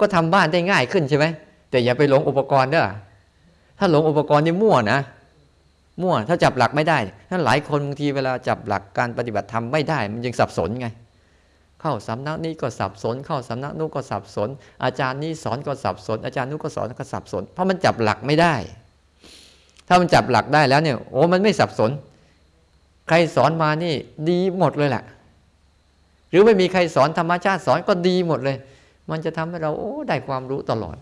[0.00, 1.26] ก็ทำบ้านได้ง่ายขึ้นใช่ไหม
[1.72, 2.88] แต่อย่าไปหลงอุปกรณ์เด้อ
[3.78, 5.00] ถ้าหลงอุปกรณ์นี่มั่วนะ
[6.02, 6.98] มั่ว ถ้าจับหลักไม่ได้
[7.30, 10.86] ท่านหลายคนบางทีเวลาจับหลักการปฏิบัติธรรมไม่ได้ มันยังสับสนไง
[11.80, 14.48] เข้าสำนักนี้ก็สับสน เข้าสำนักนู้นก็สับสน
[14.84, 18.54] อาจารย์นี้สอนก็สับสน อาจารย์นู้นก็สอนก็สับสน เพราะมันจับหลักไม่ได้
[19.88, 21.90] ถ้ามันจับหลักได้แล้วเนี่ย โอ้มันไม่สับสน
[23.08, 23.94] ใครสอนมานี่
[24.28, 25.04] ดีหมดเลยแหละ
[26.30, 28.56] หรือไม่มีใครสอนธรรมชาติสอนก็ดีหมดเลย
[29.10, 30.96] มันจะทำให้เราโอ้ได้ความรู้ตลอด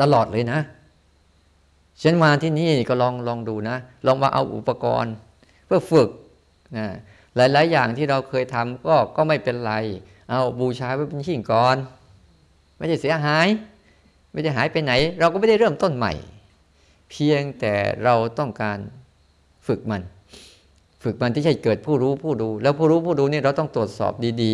[0.00, 0.60] ตลอดเลยนะ
[2.02, 3.76] ฉันมาที่นี่ก็ลองลองดูนะ
[4.06, 5.14] ลองมาเอาอุปกรณ์
[5.66, 6.08] เพื่อฝึก
[6.76, 6.86] นะ
[7.36, 9.72] หลาย ๆ อย่างที่เราเคยทำก็ก็ไม่เป็นไร
[10.28, 11.76] เอาบูชาไว้เป็นชิ่งก่อน
[12.76, 13.46] ไม่ได้เสียหาย
[14.32, 16.12] ไม่ได้หายไปไหน เราก็ไม่ได้เริ่มต้นใหม่
[17.10, 17.74] เพียงแต่
[18.04, 18.78] เราต้องการ
[19.66, 20.02] ฝึกมัน
[21.02, 24.52] ฝึกมันที่จะเกิดผู้รู้ผู้ดู แล้วผู้รู้ผู้ดูนี่เราต้องตรวจสอบดี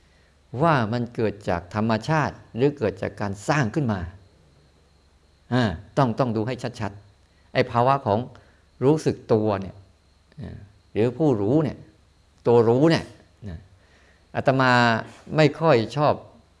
[0.00, 4.00] ๆ ว่ามันเกิดจากธรรมชาติหรือเกิดจากการสร้างขึ้นมา
[5.98, 8.18] ต้องต้องดูให้ชัดๆไอ้ภาวะของ
[8.84, 9.74] รู้สึกตัวเนี่ย
[10.92, 11.78] หรือผู้รู้เนี่ย
[12.46, 13.04] ตัวรู้เนี่ย
[14.36, 14.70] อาตมา
[15.36, 16.12] ไม่ค่อยชอบ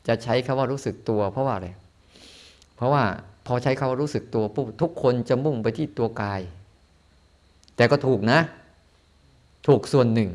[0.08, 1.68] จะใช้คำว่ารู้สึกตัวเพราะว่าอะไร
[2.76, 3.02] เพราะว่า
[3.46, 6.40] พอใช้คำว่ารู้สึกตัวปุ๊บทุกคนจะมุ่งไปที่ตัวกาย
[7.76, 8.40] แต่ก็ถูกนะ
[9.66, 10.30] ถูกส่วนหนึ่ง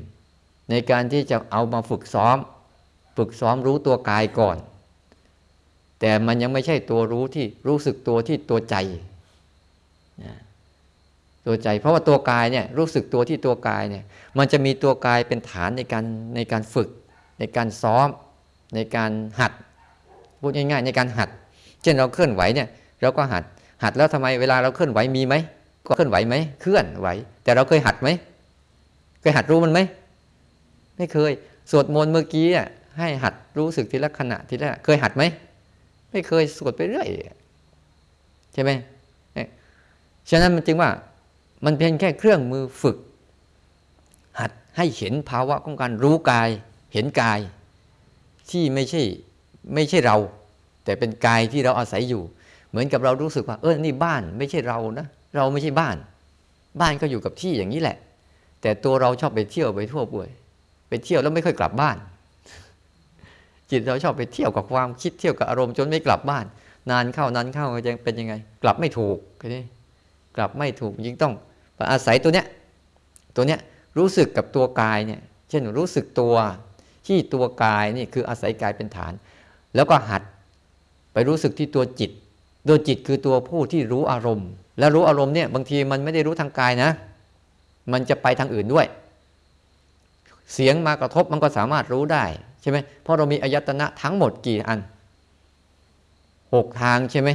[0.70, 2.38] ในการที่จะเอามาฝึกซ้อม
[3.18, 4.58] ฝึกซ้อมรู้ตัวกายก่อน
[6.06, 8.76] แต่มันยังไม่ใช่ตัวรู้ที่รู้สึกตัวที่ตัวใจ
[11.46, 14.04] ตัวใจ เพราะว่าตัวกายเนี่ยรู้สึกตัวที่ตัวกายเนี่ย
[14.38, 16.89] มันจะมีตัวกายเป็นฐานในการในการฝึก
[17.39, 18.08] ในการซ้อม
[18.76, 19.52] ในการหัด
[20.42, 21.30] พูดง่ายๆในการหัด
[21.82, 22.68] เช่นเราเคลื่อนไหวเนี่ย
[23.02, 23.44] เราก็หัด
[23.84, 25.36] หัดแล้วทำไมเวลาเราเคลื่อนไหวมีไหม
[25.88, 27.08] ก็เคลื่อนไหวไหมเคลื่อนไหว
[27.44, 28.10] แต่เราเคยหัดไหม
[29.22, 29.80] เคยหัดรู้มันไหม
[30.98, 31.32] ไม่เคย
[31.72, 32.48] สวดมนต์เมื่อกี้
[32.98, 35.24] ให้หัดรู้สึกทีละขณะทีละเคยหัดไหม
[36.13, 37.10] ไม่เคยสวดไปเรื่อย
[38.54, 38.71] ใช่ไหม
[40.30, 40.89] ฉะนั้นมันจึงว่า
[41.65, 42.97] มันเพียงแค่เครื่องมือฝึก
[44.39, 46.49] หัดให้เห็นภาวะของการรู้กาย
[46.93, 47.39] เห็นกาย
[48.52, 49.02] ที่ไม่ใช่
[49.73, 50.17] ไม่ใช่เรา
[50.84, 52.21] แต่เป็นกายที่เราอาศัยอยู่
[52.69, 55.95] เหมือนกับเรารู้สึกว่า เออนี่บ้านไม่ใช่เรานะเราไม่ใช่บ้าน
[56.82, 57.97] บ้านก็อยู่กับที่อย่างนี้แหละ
[58.62, 60.30] แต่ตัวเราชอบไปเที่ยวไปทั่วป่วย
[60.89, 61.97] ไปเที่ยวแล้วไม่ค่อยกลับบ้าน
[63.73, 66.45] จิตเราชอบไปเที่ยวกับความคิดเที่ยวกับอารมณ์จนไม่กลับบ้าน
[66.91, 68.33] นานเข้านานเข้าจะเป็นยังไง
[68.63, 69.17] กลับไม่ถูก
[69.55, 69.63] นี้
[70.36, 71.33] กลับไม่ถูกยิ่งต้อง
[71.91, 72.45] อาศัยตัวเนี้ย
[73.36, 73.59] ตัวเนี้ย
[73.97, 76.36] รู้สึกกับตัวกายเนี่ยเช่นรู้สึกตัว
[77.07, 79.13] ที่ตัวกายนี่คืออาศัยกายเป็นฐาน
[79.75, 80.21] แล้วก็หัด
[81.13, 82.12] ไปรู้สึกที่ตัวจิต
[82.67, 86.89] ตัวจิตคือตัวผู้ที่รู้อารมณ์ แล้วรู้อารมณ์เนี่ยบางทีมันไม่ได้รู้ทางกายนะ
[87.91, 88.86] มันจะไปทางอื่นด้วย
[90.53, 92.25] เสียงมากระทบมันก็สามารถรู้ได้
[92.63, 94.80] ใช่ไหมเพราะเรามีอายตนะทั้งหมดกี่อัน
[96.54, 97.30] หกทางใช่ไหม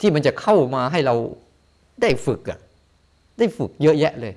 [0.00, 1.14] ที่มันจะเข้ามาให้เรา
[2.02, 2.58] ได้ฝึกอะ
[3.38, 4.34] ได้ฝึกเยอะแยะเลย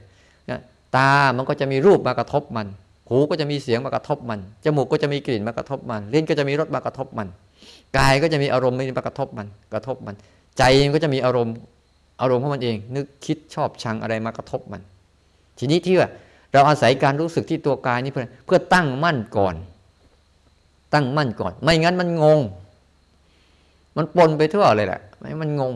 [0.50, 0.60] นะ
[0.96, 2.68] ตา มันก็จะมีรูปมากระทบมัน
[3.10, 7.28] หูก็จะมีเสียงมากระทบมัน จมูกก็จะมีกลิ่นมากระทบมัน ลิ้นก็จะมีรสมากระทบมัน
[7.98, 10.16] กายก็จะมีอารมณ์มากระทบมัน กระทบมัน
[10.58, 11.56] ใจมันก็จะมีอารมณ์
[12.22, 14.82] อารมณ์ของมันเอง นึกคิดชอบชังอะไรมากระทบมัน
[15.60, 16.10] ทีนี้ที่ว่า
[16.54, 19.56] เราอาศัยการรู้สึกที่ตัวกายนี่เพื่อเพื่อตั้งมั่นก่อน
[20.94, 22.40] ตั้งมั่นก่อน ไม่งั้นมันงง
[23.98, 25.74] มันปนไปทั่วเลยแหละไม่มันงง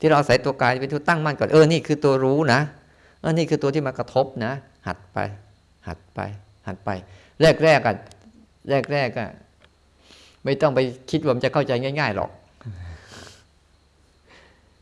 [0.00, 2.60] ที่เราอาศัยตัวกายเป็นตัวตั้งมั่นก่อนเออนี่คือตัวรู้นะ
[3.20, 4.52] เออนี่คือตัวที่มากระทบนะ
[4.86, 5.18] หัดไป
[5.88, 6.20] หัดไป
[6.66, 6.90] หัดไป
[7.40, 7.96] แรกแรกกัน
[8.68, 9.30] แรกแรกอะ
[10.44, 12.30] ไม่ต้องไปคิดว่ามันจะเข้าใจง่าย ๆหรอก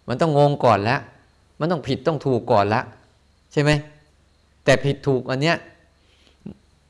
[0.08, 1.00] มันต้องงงก่อนแล้ว
[1.60, 2.82] มันต้องผิดต้องถูกก่อนละ
[3.52, 3.70] ใช่ไหม
[4.64, 5.56] แต่ผิดถูกอันเนี้ย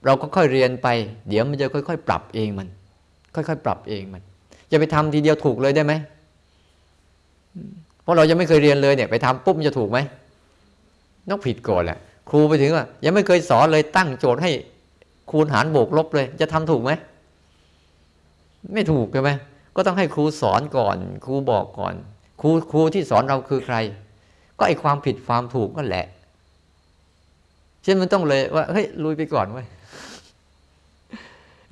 [0.07, 0.89] เราก็ค่อยเรียนไป
[1.29, 2.69] เดี๋ยวมันจะค่อย ๆ ปรับเองมัน
[3.35, 4.23] ค่อยๆ ปรับเองมัน
[4.71, 5.93] จะไปทำทีเดียวถูกเลยได้ไหม
[8.03, 9.99] เพราะเรายังไม่เคยเรียนเลยเนี่ย ไปทำปุ๊บจะถูกไหม
[11.31, 11.99] ต้องผิดก่อนแหละ
[12.31, 14.51] ครูไปถึงว่ายังไม่เคยสอนเลยตั้งโจทย์ให้
[15.31, 16.93] คูณหารบวกลบเลย จะทำถูกไหม
[18.75, 19.31] ไม่ถูกใช่ไหม
[19.77, 21.95] ก็ต้องให้ครูสอนก่อน ครูบอกก่อน
[22.41, 23.77] ครูครูที่สอนเราคือใคร
[24.59, 26.07] ก็ไอความผิดความถูกก็แหละ
[27.83, 29.65] เช่นมันต้องเลยว่าเฮ้ยลุยไปก่อนไว้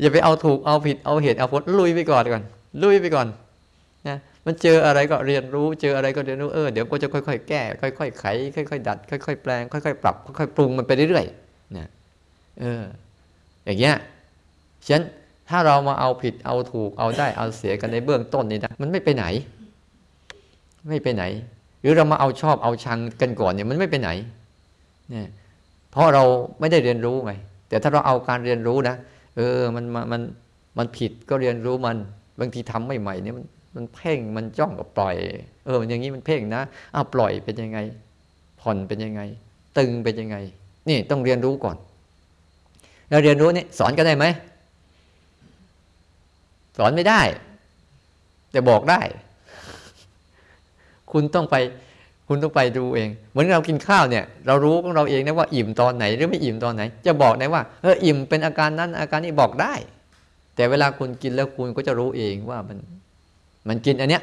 [0.00, 2.42] อย่าไปเอาถูกเอาผิดเอาเหตุเอาผลลุยไปก่อนก่อน
[2.82, 3.26] ลุยไปก่อน
[4.08, 8.24] นะมันเจออะไรก็เรียนรู้ เจออะไรก็เรียนรู้เออเดี๋ยวก็จะค่อยๆ แก้ ค่อยๆไข
[8.56, 11.88] ค่อยๆดัด ค่อยๆแปลงค่อยๆปรับค่อยๆปรุงมันไปเรื่อยๆนะ
[12.60, 12.82] เออ
[13.64, 13.94] อย่างเงี้ย
[14.86, 15.04] ฉะนั้น
[15.48, 19.24] ถ้าเรามาเอาผิดเอาถูกเอาได้เอาเสียกันในเบื้องต้นนี่นะมันไม่ไปไหน
[20.88, 21.24] ไม่ไปไหน
[21.80, 24.10] หรือเรามาเอาชอบเอาชังกันก่อนเนี่ยมันไม่ไปไหน
[25.10, 25.28] เนี่ย
[25.90, 26.24] เพราะเรา
[26.60, 27.32] ไม่ได้เรียนรู้ไง
[27.68, 28.96] แต่ถ้าเราเอาการเรียนรู้นะ
[29.38, 30.22] เออมันมัน
[30.78, 31.96] มันผิดก็เรียนรู้มัน
[32.40, 33.44] บางทีทำใหม่ๆเนี่ยมัน
[33.76, 35.16] มันเพ่งมันจ้องกับปล่อย
[35.66, 36.62] เอออย่างนี้มันเพ่งนะ
[36.94, 37.78] อ้าวปล่อยเป็นยังไง
[38.60, 39.20] ผ่อนเป็นยังไง
[39.78, 40.36] ตึงเป็นยังไง
[40.88, 41.76] นี่ต้องเรียนรู้ก่อน
[43.08, 44.24] แล้วเรียนรู้นี่สอนก็ได้ไหม
[46.78, 47.20] สอนไม่ได้
[48.52, 49.00] แต่บอกได้
[51.12, 51.56] คุณต้องไป
[52.28, 59.74] คุณต้องไปดูเอง เหมือนเรากินข้าวเนี่ย เรารู้ของเราเองนะว่าอิ่มตอนไหนหรือไม่อิ่มตอนไหน จะบอกได้ว่าเอออิ่มเป็นอาการนั้นอาการนี้บอกได้
[60.56, 62.78] แต่เวลาคุณกินแล้วคุณก็จะรู้เองว่ามัน
[63.68, 64.22] มันกินอันเนี้ย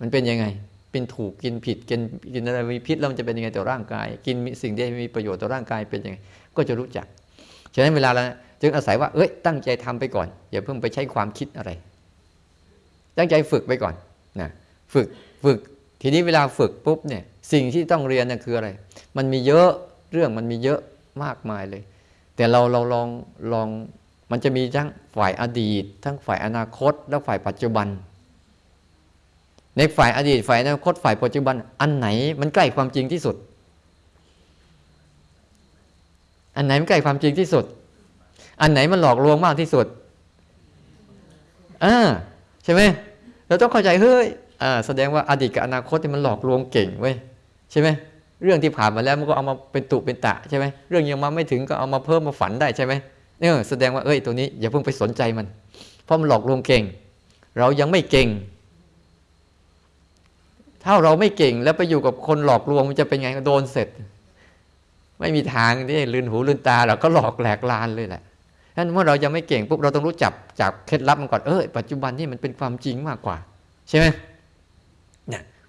[0.00, 0.44] มันเป็นยังไง
[0.92, 2.00] เป็นถูกกินผิดกิน
[2.34, 6.16] กินอะไรมีพิษแล้วมันจะเป็นยังไงต่อร่างกาย กินสิ่งที่มีประโยชน์ต่อร่างกายเป็นยังไง
[6.56, 7.06] ก็จะรู้จัก
[7.74, 8.22] ฉะนั้นเวลาเรา
[8.62, 11.70] จึงอาศัยว่า เอ้ย ตั้งใจทำไปก่อนอย่าเพิ่งไปใช้ความคิดอะไร
[13.18, 13.94] ตั้งใจฝึกไปก่อน
[14.40, 14.50] นะ
[14.94, 15.06] ฝึก
[15.44, 15.58] ฝึก
[16.06, 18.68] ทีนี้เวลาฝึกปุ๊บเนี่ยสิ่งที่ต้องเรียนน่คืออะไร
[19.16, 19.70] มันมีเยอะ
[20.12, 20.80] เรื่องมันมีเยอะ
[21.22, 21.82] มากมายเลย
[22.36, 23.08] แต่เราเราลอง
[23.52, 23.68] ลอง
[24.30, 27.86] มันจะมีทั้งฝ่ายอดีต ทั้งฝ่ายอนาคต และฝ่ายปัจจุบัน
[29.76, 32.08] ในฝ่ายอดีต ฝ่ายอนาคต ฝ่ายปัจจุบัน อันไหน
[32.40, 33.36] มันใกล้ความจริงที่สุด
[36.56, 37.64] อันไหนมันใกล้ความจริงที่สุด
[38.60, 39.86] อันไหนมันหลอกลวงมากที่สุด
[41.84, 41.96] อ่า
[42.64, 42.82] ใช่ไหม
[43.46, 44.26] เราต้องเข้าใจเฮ้ย
[44.86, 47.14] แสดงว่าอดีตกับอนาคตที่มันหลอกลวงเก่งเว้ย
[47.70, 47.88] ใช่ไหม
[48.42, 52.92] เรื่องที่ผ่านมาแล้วมันก็เอามาเป็นตุเป็นตะใช่ไหมเรื่องยังมาไม่ถึงก็เอามาเพิ่มมาฝันได้ใช่ไหม
[53.38, 55.46] เนี่ยแสดงว่าเอ้ยตัวนี้อย่าเพิ่งไปสนใจมัน
[56.04, 56.82] เพราะมันหลอกลวงเก่ง
[57.58, 58.28] เรายังไม่เก่ง
[60.84, 63.88] ถ้าเราไม่เก่งแล้วไปอยู่กับคนหลอกลวงมันจะเป็นไงโดนเสร็จ
[65.20, 68.22] ไม่มีทางที่ลืนหูลืนตาเราก็หลอกแหลกลานเลยแหละ
[68.76, 73.36] นั้นเมื่อเรายังไม่เก่งปุ๊บเราต้องรู้จักจากเคล็ดลับมันก่อนเออปัจจุบันนี่มันเป็นความจริงมากกว่า
[73.88, 74.06] ใช่ไหม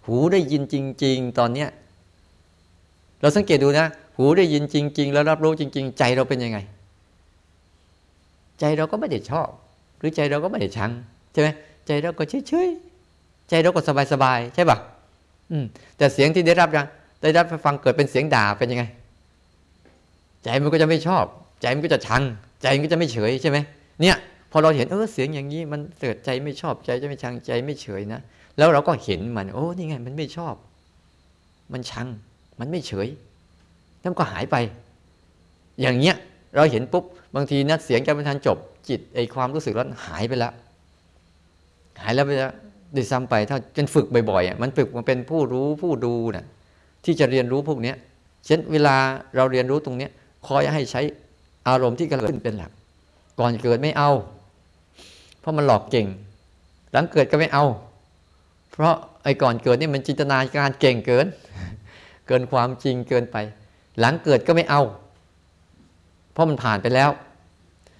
[0.05, 1.69] หูได้ยินจริง ๆ ตอนเนี้ย
[3.21, 3.87] เราสังเกตดูนะ
[4.17, 6.57] หูได้ยินจริง ๆ แล้วรับรู้จริง ๆ ใจเราเป็นยังไง
[8.59, 9.49] ใจเราก็ไม่ได้ชอบ
[9.99, 10.91] หรือใจเราก็ไม่ได้ชัง
[11.31, 11.49] ใช่ไหม
[11.87, 14.77] ใจเราก็เฉยๆใจเราก็สบายๆใช่ปะ
[15.51, 15.65] อืม
[15.97, 16.87] แต่เสียงที่ได้รับยัง
[17.21, 18.83] ได้รับฟังเกิดเป็นเสียงด่าเป็นยังไง
[20.43, 21.25] ใจมันก็จะไม่ชอบ
[21.61, 22.23] ใจมันก็จะชัง
[22.61, 23.57] ใจมันก็จะไม่เฉยใช่ไหม
[24.01, 24.15] เนี่ย
[24.51, 28.21] พอเราเห็นเออเสียงอย่างนี้มันเกิดใจไม่ชอบใจจะไม่ชังใจไม่เฉยนะ
[28.57, 30.55] แล้วเราก็เห็นมัน โอ้นี่ไง มันไม่ชอบ
[31.73, 32.07] มันชัง
[32.59, 33.07] มันไม่เฉย
[34.01, 34.55] แล้วก็หายไป
[35.81, 36.15] อย่างเงี้ย
[36.55, 37.03] เราเห็นปุ๊บ
[37.35, 38.57] บางทีนัดเสียงจะไม่ทันจบ
[38.89, 40.53] จิตไอความรู้สึกนั้นหายไปแล้ว
[42.01, 42.51] หายแล้วไปแล้ว
[42.95, 46.45] ดิซ้ำไปถ้าจนฝึกบ่อยๆอะมันฝึกมันเป็นผู้รู้ผู้ดูนะ่ะ
[47.05, 47.95] ที่จะเรียนรู้พวกเนี้ย
[48.45, 48.95] เช่นเวลา
[49.35, 50.11] เราเรียนรู้ตรงเนี้ย
[50.47, 51.01] คอยให้ใช้
[51.67, 52.71] อารมณ์ที่กำลังขึ้นเป็นหลัก
[53.39, 54.11] ก่อนเกิดไม่เอา
[55.39, 56.07] เพราะมันหลอกเก่ง
[56.91, 57.65] หลังเกิดก็ไม่เอา
[58.75, 61.27] เพราะไอ้ก่อนเกิดนี่มันจินตนาการเก่งเกิน
[62.27, 63.37] เกินความจริงเกินไป
[63.99, 64.81] หลังเกิดก็ไม่เอา
[66.33, 67.09] เพราะมันผ่านไปแล้ว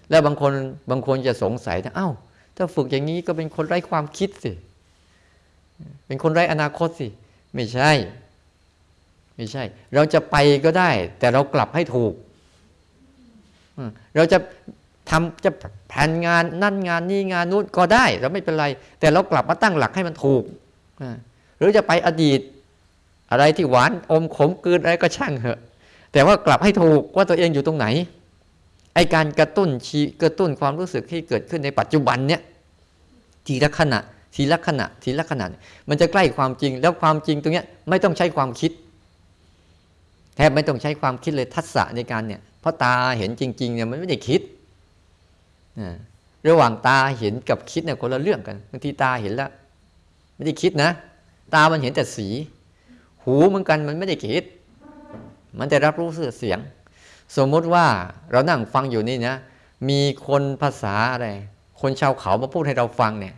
[0.10, 0.54] แล้วบางคน
[0.90, 2.10] บางคนจะสงสัยนะเอ้า
[2.56, 4.52] ถ้าฝึกอย่างนี้ก็เป็นคนไร้ความคิดสิ
[6.08, 7.08] เป็นคนไร้อนาคตสิ
[7.54, 7.92] ไม่ใช่
[9.36, 10.36] ไม่ใช่ เราจะไป
[10.66, 12.14] ก็ได้ แต่เรากลับให้ถูก
[14.16, 14.38] เราจะ
[15.10, 15.52] ทำจะ
[15.90, 18.66] แผนงานนั่นงานนี้งานนู้นก็ได้ เราไม่เป็นไร
[19.00, 20.44] แต่เรากลับมาตั้งหลักให้มันถูก
[21.58, 22.40] หรือจะไปอดีต
[23.32, 25.60] อะไรที่หวานอมขมกืนอะไรก็ช่างเถอะ
[26.14, 27.88] แต่ว่ากลับให้ถูกว่าตัวเองอยู่ตรงไหน
[28.96, 32.42] ไอการกระตุ้นชีกระตุ้นความรู้สึกที่เกิดขึ้นในปัจจุบันเนี่ย
[33.48, 34.00] ทีละขณะ
[34.36, 35.46] ทีละขณะทีละขณะ
[35.90, 38.72] มันจะใกล้ความจริงแล้วความจริงตรงเนี้ยไม่ต้องใช้ความคิด
[40.36, 44.42] แทบไม่ต้องใช้ความคิดเลยทัศนะในการเนี่ยเพราะตาเห็นจริงๆเนี่ยมันไม่ได้คิด
[46.48, 49.50] ระหว่างตาเห็นกับคิดเนี่ยคนละเรื่องกันบางทีตาเห็นแล้ว
[50.36, 50.90] ไม่ได้คิดนะ
[51.54, 52.28] ตามันเห็นแต่สี
[53.24, 54.44] หูเหมือนกันมันไม่ได้คิด
[55.60, 56.60] มันแต่รับรู้เสียง
[57.38, 57.86] สมมติว่า
[58.32, 59.36] เรานั่งฟังอยู่นี่นะ
[59.90, 61.28] มีคนภาษาอะไร
[61.82, 63.36] คนชาวเขามาพูดให้เราฟังเนี่ย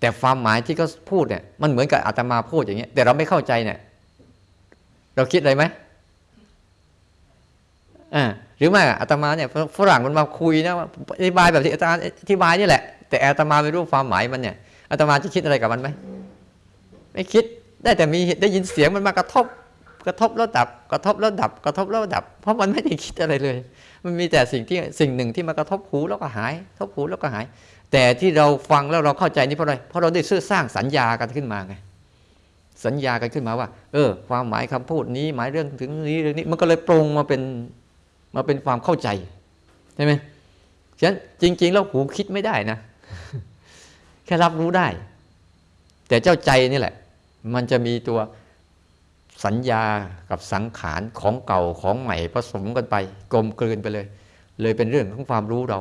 [0.00, 3.78] แต่ความหมายที่เขาพูดเนี่ย มันเหมือนกับอาตมาพูดอย่างเงี้ย แต่เราไม่เข้าใจเนี่ย
[5.16, 5.64] เราคิดอะไรไหม
[8.14, 8.24] อ่า
[8.58, 10.74] หรือไม่อาตมาเนี่ยฝรั่งมันมาคุยนะ
[11.18, 14.56] อธิบายแบบที่อาจารย์อธิบายนี่แหละ แต่อาตมาไม่รู้ความหมายมันเนี่ย
[14.94, 15.88] อาตมาจะคิดอะไรกับมันไหม
[17.12, 17.44] ไม่คิด
[17.84, 19.46] ได้แต่มีได้ยินเสียงมันมากระทบ
[20.06, 23.56] กระทบแล้วดับ กระทบแล้วดับ กระทบแล้วดับ เพราะมันไม่ได้คิดอะไรเลย
[24.04, 27.44] มันมีแต่สิ่งที่สิ่งหนึ่งที่มากระทบหูแล้วก็หายทบหูแล้วก็หาย
[27.92, 31.74] แต่ที่เราฟังแล้วเราเข้าใจนี่เพราะอะไรเพราะเราได้ซื้อสร้างสัญญากันขึ้นมาไง
[32.84, 37.40] สัญญากันขึ้นมาว่า เออ ความหมายคำพูดนี้หมายเรื่องถึงนี้เรื่องนี้มันก็เลยปรุงมาเป็น
[38.36, 39.08] มาเป็นความเข้าใจ
[39.96, 40.12] ใช่ไหม
[40.98, 42.78] ฉะนั้นจริง ๆ แล้วหูคิดไม่ได้นะ
[44.24, 44.86] แค่รับรู้ได้
[46.08, 46.94] แต่เจ้าใจนี่แหละ
[47.54, 48.18] มันจะมีตัว
[49.44, 49.84] สัญญา
[50.30, 52.96] กับสังขารของเก่าของใหม่ผสมกันไป
[53.32, 54.06] กลมกลืนไปเลย
[54.62, 55.80] เลยเป็นเรื่องของความรู้เรา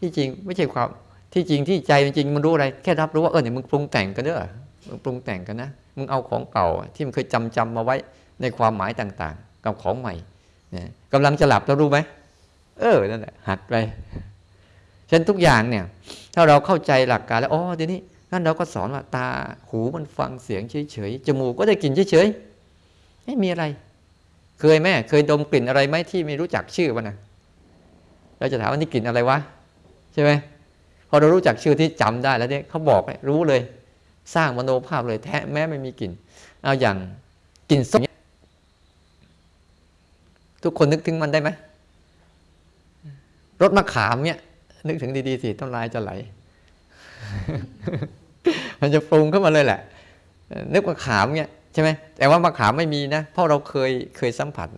[0.00, 0.88] ที่จริงไม่ใช่ความ
[1.34, 4.42] ที่จริงที่ใจจริงมันรู้อะไรแค่รับรู้ว่าเออเนี่ยมึงปรุงแต่งกันเด้อ
[4.88, 7.96] มึงปรุงแต่งกันนะมึงเอาของเก่าที่มันเคยจำจำมาไว้
[8.40, 10.14] ในความหมายต่าง ๆ กับของใหม่
[10.72, 11.98] เนี่ยกำลังจะหลับแล้วรู้ไหม
[12.80, 13.74] เออนั่นแหละหัดไป
[15.10, 15.84] ฉันทุกอย่างเนี่ย
[16.34, 18.00] ถ้าเราเข้าใจหลักการแล้วอ๋อทีนี้
[18.32, 19.26] นั่นเราก็สอนว่าตา
[19.68, 23.64] หูมันฟังเสียงเฉยๆจมูกก็ได้กลิ่นเฉยๆไม่มีอะไร
[24.60, 27.16] เคยไหมเคยดมกลิ่นอะไรไหมที่ไม่รู้จักชื่อมันนะ
[28.38, 29.38] เราจะถามว่านี่กลิ่นอะไรวะ
[30.12, 30.30] ใช่ไหม
[31.08, 33.60] พอเรารู้จักชื่อที่จำได้แล้วเนี่ยเขาบอกรู้เลย
[34.34, 36.10] สร้างมโนภาพเลยแท้แม้ไม่มีกลิ่น
[36.62, 36.96] เอาอย่าง
[37.70, 38.00] กลิ่นส้ม
[40.62, 41.50] ทุกคนนึกถึงมันได้ไหม
[43.62, 44.38] รถมะขามเนี่ย
[44.86, 46.12] นึกถึงดีๆสิต้นลายจะไหล
[48.80, 49.80] มันจะปรุงเข้ามาเลยแหละ
[50.72, 54.68] นึกว่าขามเงี้ยใช่ไหมแต่ว่ามะขามไม่มีนะ เพราะเราเคยเคยสัมผัส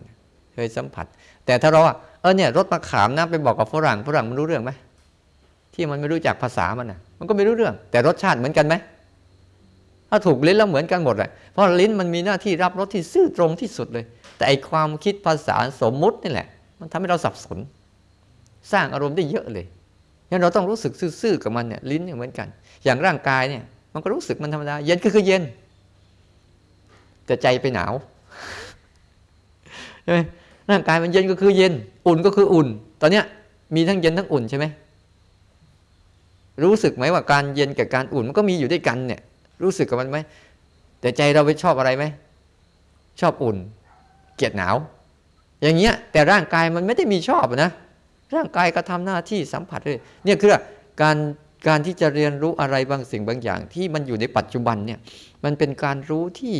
[0.53, 1.05] เคยสัมผัส
[1.45, 4.71] แต่ถ้าเราอะเออเนี่ยรสมะขามนะไปบอกกับฝรั่งฝรั่งมันรู้เรื่องไหม
[5.73, 8.75] ที่มันไม่รู้จักภาษามันอะ มันก็ไม่รู้เรื่อง แต่รสชาติเหมือนกันไหม
[10.09, 14.05] ถ้าถูกลิ้นแล้วเหมือนกันหมดเลยเพราะลิ้นมันมีหน้าที่รับรสที่ซื่อตรงที่สุดเลย
[14.37, 16.47] แต่ไอความคิดภาษาสมมุตินี่แหละ
[16.79, 17.57] มันทำให้เราสับสน
[18.71, 19.65] สร้างอารมณ์ได้เยอะเลย
[20.29, 22.47] งั้นเราต้องรู้สึกซื่อๆกับมันเนี่ยลิ้นเนี่ยเหมือนกัน
[22.83, 23.63] อย่างร่างกายเนี่ย
[23.93, 25.43] มันก็รู้สึกมันธรรมดา เย็นก็คือเย็น
[27.25, 27.93] แต่ใจไปหนาว
[30.03, 30.19] ใช่ไหม
[30.71, 31.73] ร่างกายมันเย็นก็คือเย็น
[32.07, 32.67] อุ่นก็คืออุ่น
[33.01, 33.25] ตอนเนี้ย
[33.75, 34.65] มีทั้งเย็นทั้งอุ่นใช่ไหม
[36.63, 39.21] รู้สึกไหมว่าการเย็นกับการอุ่นมันก็มีอยู่ด้วยกันเนี่ย
[39.63, 40.17] รู้สึกกับมันไหม
[41.01, 42.05] แต่ใจเราไปชอบอะไรไหม
[43.21, 43.57] ชอบอุ่น
[44.35, 44.75] เกลียดหนาว
[45.61, 47.71] อย่างเงี้ยแต่ร่างกายมันไม่ได้มีชอบนะ
[48.35, 50.51] ร่างกายก็ทำหน้าที่สัมผัสเลยเนี่ยคือ
[51.01, 51.17] การ
[51.67, 54.99] การที่จะเรียนรู้อะไรบางสิ่งบางอย่าง ที่มันอยู่ในปัจจุบันเนี่ย
[55.43, 56.55] มันเป็นการรู้ที่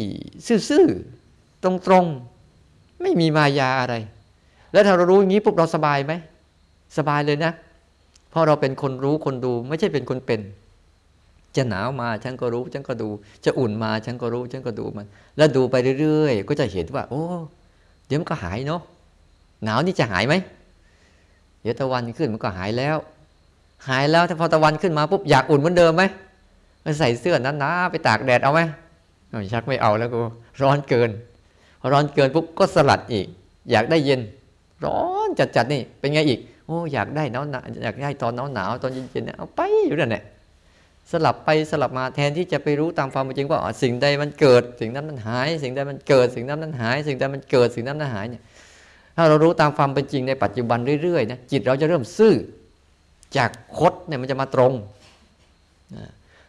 [0.70, 3.96] ซื่อๆตรงๆไม่มีมายาอะไร
[4.72, 6.14] แล้วถ้าเรารู้อย่างนี้ปุ๊บเราสบายไหม
[6.98, 7.52] สบายเลยนะ
[8.30, 10.42] เพราะเราเป็นคนรู้คนดูไม่ใช่เป็นคนเป็น
[11.56, 13.10] จะหนาวมาฉันก็รู้ฉันก็ดู
[13.46, 15.08] จะอุ่นมาฉันก็รู้ฉันก็ดูมัน
[15.38, 17.24] แล้วดูไปเรื่อยๆ ก็จะเห็นว่า โอ้
[18.08, 18.82] เดี๋ยวมันก็หายเนาะ
[19.64, 20.34] หนาวนี่จะหายไหม
[21.62, 22.98] เดี๋ยวตะวันขึ้นมันก็หายแล้ว
[23.88, 26.04] หายแล้วถ้าพอตะวันขึ้นมาปุ๊บอยากอุ่นเหมือนเดิมไหม
[27.00, 28.60] ใส่เสื้อนั้นนะไปตากแดดเอาไหม
[29.54, 30.22] ชักไม่เอาแล้วกู
[30.62, 31.10] ร้อนเกิน
[31.82, 33.28] พอร้อนเกินปุ๊บก็สลัดอีก
[33.72, 34.22] อยากได้เย็น
[34.86, 40.24] ร้อนจัดๆนี่ เป็นไงอีกโอ้อยากได้หนาวหนาวอยากได้ตอนหนาวหนาวตอนเย็นๆเนี่ยเอาไปอยู่นั่นแหละ
[41.12, 48.42] สลับไปสลับมาแทนที่จะไปรู้ตามความเป็นจริงว่าสิ่งใดมันเกิด สิ่งนั้นมันหาย สิ่งใดมันเกิด สิ่งนั้นมันหาย สิ่งใดมันเกิดสิ่งนั้นมันหายเนี่ย
[49.22, 52.34] ถ้าเรารู้ตามความเป็นจริงในปัจจุบันเรื่อยๆนะจิตเราจะเริ่มซื่อ
[53.38, 54.74] จากคดเนี่ยมันจะมาตรง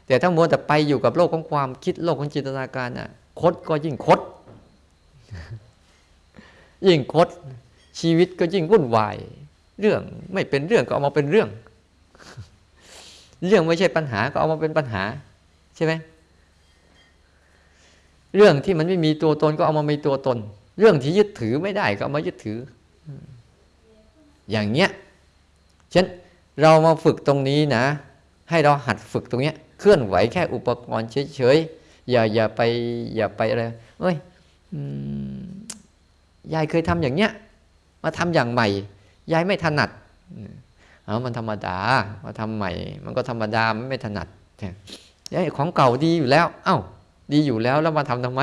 [0.07, 3.09] แต่ถ้ามัวแต่ไปอยู่กับโลกของความคิดโลกของจินตนาการน่ะ
[3.41, 4.21] คดก็ยิ่งคด
[6.87, 7.29] ยิ่งคด
[8.01, 9.17] ชีวิตก็ยิ่งวุ่นวาย
[9.81, 10.01] เรื่อง
[10.33, 11.49] ไม่เป็นเรื่องก็เอามาเป็นเรื่อง
[13.47, 15.03] เรื่องไม่ใช่ปัญหาก็เอามาเป็นปัญหา
[15.77, 15.93] ใช่ไหม
[18.37, 20.39] เรื่องที่มันไม่มีตัวตนก็เอามามีตัวตน
[20.81, 22.59] เรื่องที่ยึดถือไม่ได้ก็มายึดถือ
[24.51, 24.89] อย่างเนี้ย
[25.95, 26.07] ฉัน
[26.63, 27.85] เรามาฝึกตรงนี้นะ
[28.51, 32.61] ให้เราหัดฝึกตรงเนี้ยเคลื่อนไหวแค่อุปกรณ์เฉยๆอย่าอย่าไป
[33.17, 33.63] อย่าไปอะไร
[34.01, 34.17] เอ้ย
[36.53, 37.31] ยายเคยทำอย่างเนี้ย
[38.05, 38.69] มาทำอย่างใหม่
[39.33, 39.91] ยายไม่ถนัด
[41.05, 41.77] เอามันธรรมดา
[42.25, 42.71] มาทำใหม่
[43.05, 44.29] มันก็ธรรมดามันไม่ถนัด
[45.35, 46.79] ยายของเก่าดีอยู่แล้ว เอ้า
[47.33, 48.43] ดีอยู่แล้วแล้วมาทำทำไม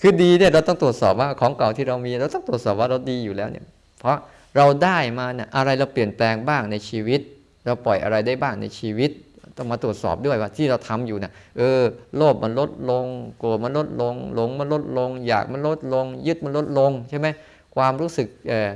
[0.00, 3.64] คือดีเนี่ยเราต้องตรวจสอบว่าของเก่าที่เรามี เราต้องตรวจสอบว่าเราดีอยู่แล้วเนี่ย
[4.00, 4.16] เพราะ
[4.56, 7.20] เราได้มาเนี่ยอะไรเราเปลี่ยนแปลงบ้างในชีวิต
[7.64, 9.10] เราปล่อยอะไรได้บ้างในชีวิต
[9.56, 11.82] ต้องมาตรวจสอบด้วยว่าที่เราทำอยู่เนี่ยเออ
[12.16, 13.06] โลภมันลดลง
[13.38, 17.28] โกรธมันลดลง หลงมันลดลง อยากมันลดลง ยึดมันลดลงใช่ไหม
[17.74, 18.70] ความรู้สึกเออ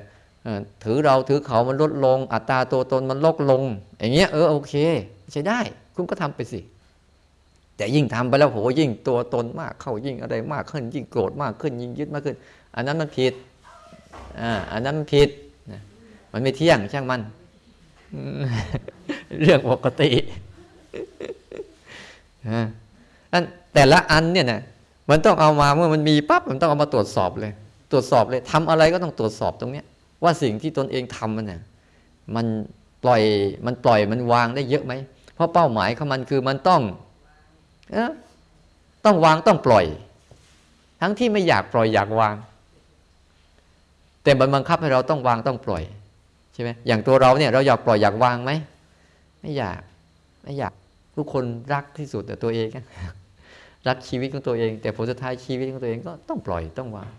[0.84, 3.62] ถือเราถือเขามันลดลง อัตตาตัวตนมันลดลง
[3.98, 4.74] อย่างเงี้ยเออโอเค
[5.32, 5.60] ใช้ได้
[5.94, 6.60] คุณก็ทำไปสิ
[7.78, 12.36] แต่ยิ่งทำไปแล้วโหยิ่งตัวตนมากเข้ายิ่งอะไรมากขึ้น ยิ่งโกรธมากขึ้น ยิ่งยึดมากขึ้น
[12.74, 13.34] อันนั้นมันผิด
[14.40, 15.28] อ่าอันนั้นมันผิด
[16.32, 17.20] มันไม่เที่ยงช่างมัน
[19.40, 20.10] เรื่องปกติ
[23.32, 23.42] อัน
[23.74, 24.60] แต่ละอันเนี่ยนะ
[25.10, 27.52] มันต้องเอามาเมื่อมันมีปั๊บมันต้องเอามาตรวจสอบเลย
[27.92, 29.86] ตรวจสอบเลยทำอะไรก็ต้องตรวจสอบตรงเนี้ย
[30.22, 31.60] ว่าสิ่งที่ตนเองทำมันเนี่ย
[32.34, 32.46] มัน
[33.04, 33.22] ปล่อย
[33.66, 34.92] มันปล่อยมันวางได้เยอะไหม
[35.34, 36.82] เพราะเป้าหมายของมันคือมันต้อง
[39.04, 39.84] ต้องวางต้องปล่อย
[41.00, 42.34] ทั้งที่ไม่อยากปล่อยอยากวาง
[44.22, 45.82] แต่มันบังคับให้เราต้องวางต้องปล่อย
[46.52, 48.50] ใช่ไหมอย่างตัวเราเนี่ยเราอยากปล่อยอยากวางไหม
[49.40, 49.80] ไม่อยาก
[50.42, 50.72] ไม่อยาก
[51.16, 52.68] ทุกคนรักที่สุดแต่ตัวเอง
[53.88, 57.10] รักชีวิตของตัวเอง แต่ผลสุดท้ายชีวิตของตัวเองก็ต้องปล่อยต้องวาง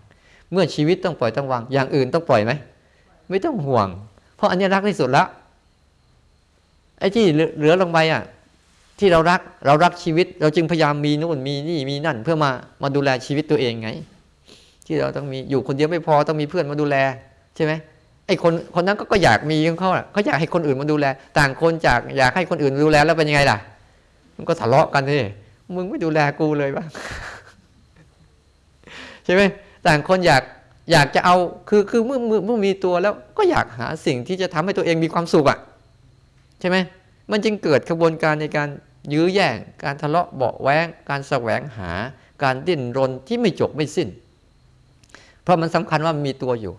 [0.51, 2.51] เมื่อชีวิตต้องปล่อยต้องวาง อย่างอื่นต้องปล่อยไหม
[3.29, 3.87] ไม่ต้องห่วง
[4.35, 5.27] เพราะอันนี้รักที่สุดแล้ว
[6.99, 7.25] ไอ้ที่
[7.57, 8.23] เหลือลงไปอะ
[8.99, 12.51] ที่เรารักเรารักชีวิต เราจึงพยายามมีนู่นมีนี่มีนั่น เพื่อมา
[12.83, 13.89] มาดูแลชีวิตตัวเองไง
[14.85, 16.95] ที่เราต้องมีอยู่คนเดียวไม่พอต้องมีเพื่อนมาดูแล
[17.55, 17.73] ใช่ไหม
[18.27, 21.05] ไอ้คนคนนั้นก็อยากมีของเขาเขาอยากให้คนอื่นมาดูแล
[21.37, 23.57] ต่างคนจากอยากให้คนอื่นดูแลแล้วเป็นยังไงล่ะ
[24.35, 25.17] มันก็ทะเลาะกันสิ
[25.75, 26.87] มึงไม่ดูแลกูเลยบ้าง
[29.25, 29.41] ใช่ไหม
[29.87, 30.43] ต่างคนอยาก
[30.91, 31.35] อยากจะเอา
[31.69, 35.59] คือคือเมื่อเมื่อมีตัวแล้วก็อยากหาสิ่งที่จะทำให้ตัวเองมีความสุขอะ
[36.59, 36.77] ใช่ไหม
[37.31, 38.69] มันจึงเกิดกระบวนการในการ
[39.13, 41.91] ยื้อแย่ง การทะเลาะเบาแวงการแสวงหา
[42.43, 44.09] การดิ้นรนที่ไม่จบไม่สิ้น
[45.43, 46.73] เพราะมันสำคัญว่ามันมีตัวอยู่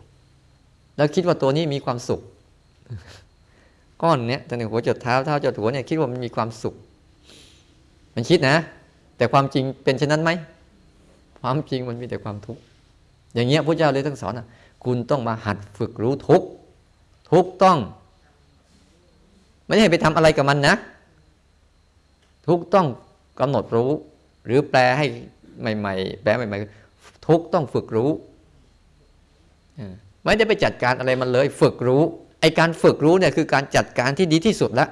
[0.96, 2.20] แล้วคิดว่าตัวนี้มีความสุข
[4.02, 6.74] ก้อนเนี้ยตั้งแต่หัวจดเท้าเท้าจดหัวเนี่ยคิดว่ามันมีความสุข
[8.14, 8.56] มันคิดนะ
[9.16, 10.30] แต่ความจริงเป็นเช่นนั้นไหม
[11.40, 12.60] ความจริงมันมีแต่ความทุกข์
[13.34, 14.46] อย่างเงี้ยพระเจ้าเลยต้องสอนนะ
[14.84, 16.42] คุณต้องมาหัดฝึกรู้ทุก
[17.30, 17.78] ทุกต้อง
[19.66, 20.74] ไม่ใช่ไปทำอะไรกับมันนะ
[22.50, 22.88] ทุกต้อง
[23.40, 23.90] กำหนดรู้
[24.46, 25.06] หรือแปลให้
[25.78, 28.10] ใหม่ๆ แปลใหม่ๆ ทุกต้องฝึกรู้
[30.24, 32.02] ไม่ได้ไปจัดการอะไรมันเลย ฝึกรู้
[32.40, 34.88] ไอการฝึกรู้เนี่ยคือการจัดการที่ดีที่สุดแล้ว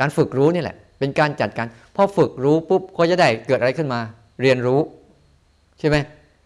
[0.00, 4.00] การฝึกรู้นี่แหละ เป็นการจัดการพอฝึกรู้ปุ๊บก็จะได้เกิดอะไรขึ้นมา
[4.42, 4.80] เรียนรู้
[5.78, 5.96] ใช่ไหม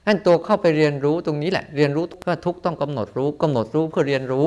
[0.06, 4.46] นั่นตัวเข้าไปเรียนรู้ตรงนี้แหละ เรียนรู้เพื่อทุกต้องกำหนดรู้กำหนดรู้เพื่อเรียนรู้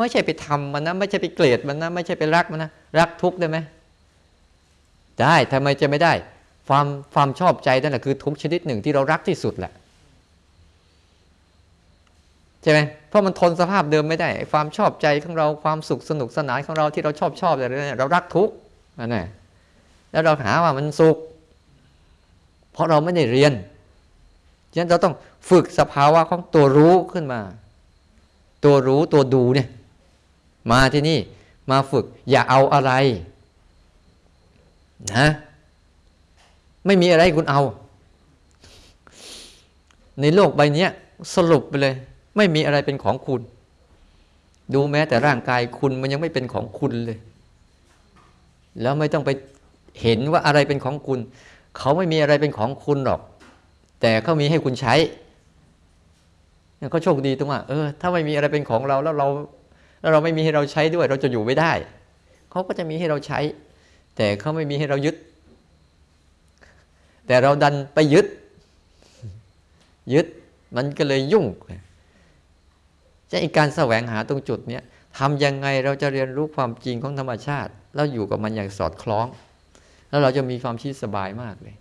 [0.00, 3.58] ไม่ใช่ไปทำมันนะไม่ใช่ไปเกลียดมันนะไม่ใช่ไปรักมันนะรักทุกได้ไหม
[5.20, 6.12] ได้ทำไมจะไม่ได้
[6.68, 9.72] ความความชอบใจนั่นแหละคือทุกชนิดหนึ่งที่เรารักที่สุดแหละ
[12.62, 12.78] ใช่ไหม
[13.08, 18.50] เพราะมันทนสภาพเดิมไม่ได้ ความชอบใจของเราความสุขสนุกสนานของเราที่เราชอบชอบอะไรเนี่ยเรารักทุก
[18.98, 19.26] นั่นแหละ
[20.12, 21.16] แล้วเราหาว่ามันสุข
[22.72, 23.52] เพราะเราไม่ได้เรียน
[24.72, 25.14] ฉะนั้นเราต้อง
[25.50, 27.40] ฝึกสภาวะของตัวรู้ขึ้นมา
[28.64, 29.68] ตัวรู้ตัวดูเนี่ย
[30.70, 31.18] มาที่นี่
[31.70, 32.92] มาฝึก อย่าเอาอะไร
[35.16, 35.26] นะ
[36.86, 37.60] ไม่มีอะไรคุณเอา
[40.20, 40.86] ในโลกใบนี้
[41.34, 41.94] สรุปไปเลย
[42.36, 43.40] ไม่มีอะไรเป็นของคุณ
[44.74, 47.18] ดูแม้แต่ร่างกายคุณมันยังไม่เป็นของคุณเลย
[48.80, 49.30] แล้วไม่ต้องไป
[50.02, 51.18] เห็นว่าอะไรเป็นของคุณ
[51.78, 53.20] เขาไม่มีอะไรเป็นของคุณหรอก
[54.00, 54.94] แต่เขามีให้คุณใช้
[56.90, 59.28] เขาโชคดีตรงว่าเออถ้าไม่มีอะไรเป็นของเราแล้วเรา
[60.00, 61.72] แล้วเราไม่มีให้เราใช้ด้วย เราจะอยู่ไม่ได้
[62.50, 63.40] เขาก็จะมีให้เราใช้
[64.16, 65.16] แต่เขาไม่มีให้เรายึด
[67.26, 68.26] แต่เราดันไปยึด
[70.14, 70.26] ยึด
[70.76, 71.46] มันก็เลยยุ่ง
[73.30, 74.82] จะอีกการแสวงหาตรงจุดเนี้ย
[75.18, 79.26] ทำยังไงเราจะเรียนรู้ความจริงของธรรมชาติ แล้วอยู่กับมันอย่างสอดคล้อง
[80.08, 81.74] แล้วเราจะมีความชีวิตสบายมากเลย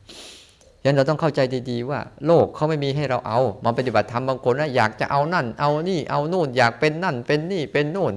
[0.81, 8.13] ฉะนั้นเราต้องเข้าใจดีๆว่า โลกเขาไม่มีให้เราเอามาปฏิบัติธรรมบางคนนะอยากจะเอานั่น เอานี่เอานู่น อยากเป็นนั่น เป็นนี่เป็นนู่น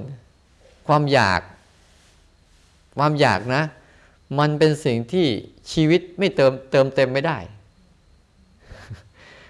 [0.87, 1.41] ความอยาก
[2.97, 3.63] ความอยากนะ
[4.39, 5.27] มันเป็นสิ่งที่
[5.71, 7.37] ชีวิตไม่เติมเติมเต็มไม่ได้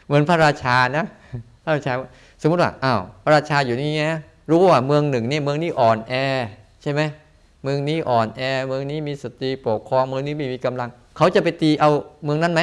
[0.05, 1.05] เหมือนพระราชานะ
[1.64, 1.93] พระราชา
[2.41, 6.14] สมมติว่าอ้าวพระราชาอยู่นี่นะรู้ว่าเมืองหนึ่งนี่เมืองนี้อ่อนแอ
[6.82, 7.01] ใช่ไหม
[7.64, 11.89] เมืองนี้อ่อนแอ เมืองนี้มีสตรีปกครองเมืองนี้ไม่มีกำลัง เขาจะไปตีเอา
[12.24, 12.61] เมืองนั้นไหม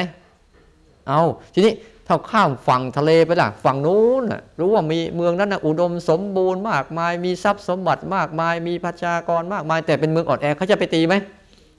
[1.11, 1.73] เอาทีนี้
[2.07, 4.23] ถ้าข้ามฝั่งทะเลไปล่ะ ฝั่งนู้น
[4.59, 11.15] รู้ว่ามีเมืองนั้นนะอุดมสมบูรณ์มากมาย มีทรัพย์สมบัติมากมาย มีประชากรมากมาย แต่เป็นเมืองอ่อนแอเขาจะไปตีไหม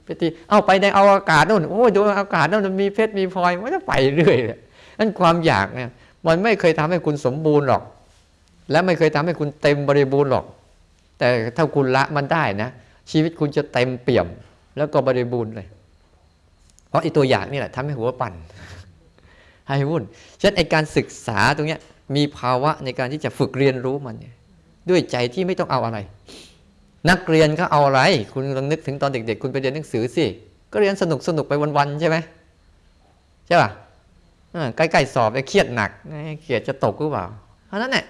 [0.05, 4.59] ไปตีเอาไปในเอวกาศนู่นโอ้ยดูอากาศนั่นมีเพชรมีพลอยมันจะไปเรื่อยเลย
[4.99, 5.91] นั่นความอยากเนี่ย
[6.27, 7.83] มันไม่เคยทำให้คุณสมบูรณ์หรอก
[8.71, 10.45] และไม่เคยทำให้คุณเต็มบริบูรณ์หรอก
[11.17, 11.27] แต่
[11.57, 12.69] ถ้าคุณละมันได้นะ
[13.11, 14.27] ชีวิตคุณจะเต็มเปี่ยม
[14.77, 15.67] แล้วก็บริบูรณ์เลย
[16.89, 18.33] เพราะไอ้ตัวอย่างนี่แหละทำให้หัวปั่น
[19.67, 20.03] ให้วุ่น
[20.39, 21.77] ฉะนั้นไอการศึกษาตรงนี้
[22.15, 24.15] มีภาวะในการที่จะฝึกเรียนรู้มัน
[24.89, 25.97] ด้วยใจที่ไม่ต้องเอาอะไร
[27.09, 28.01] นักเรียนเขาเอาอะไร
[28.31, 30.25] คุณลองนึกถึงตอนเด็ก ๆ คุณไปเรียนหนังสือสิ
[30.71, 32.17] ก็เรียนสนุกสนุกไปวันๆใช่ไหม
[33.47, 33.69] ใช่ป่ะ
[34.77, 35.91] ใกล้ๆสอบเครียดหนัก
[36.41, 37.25] เครียดจะตกหรือเปล่า
[37.67, 38.05] เพราะนั้นแหละ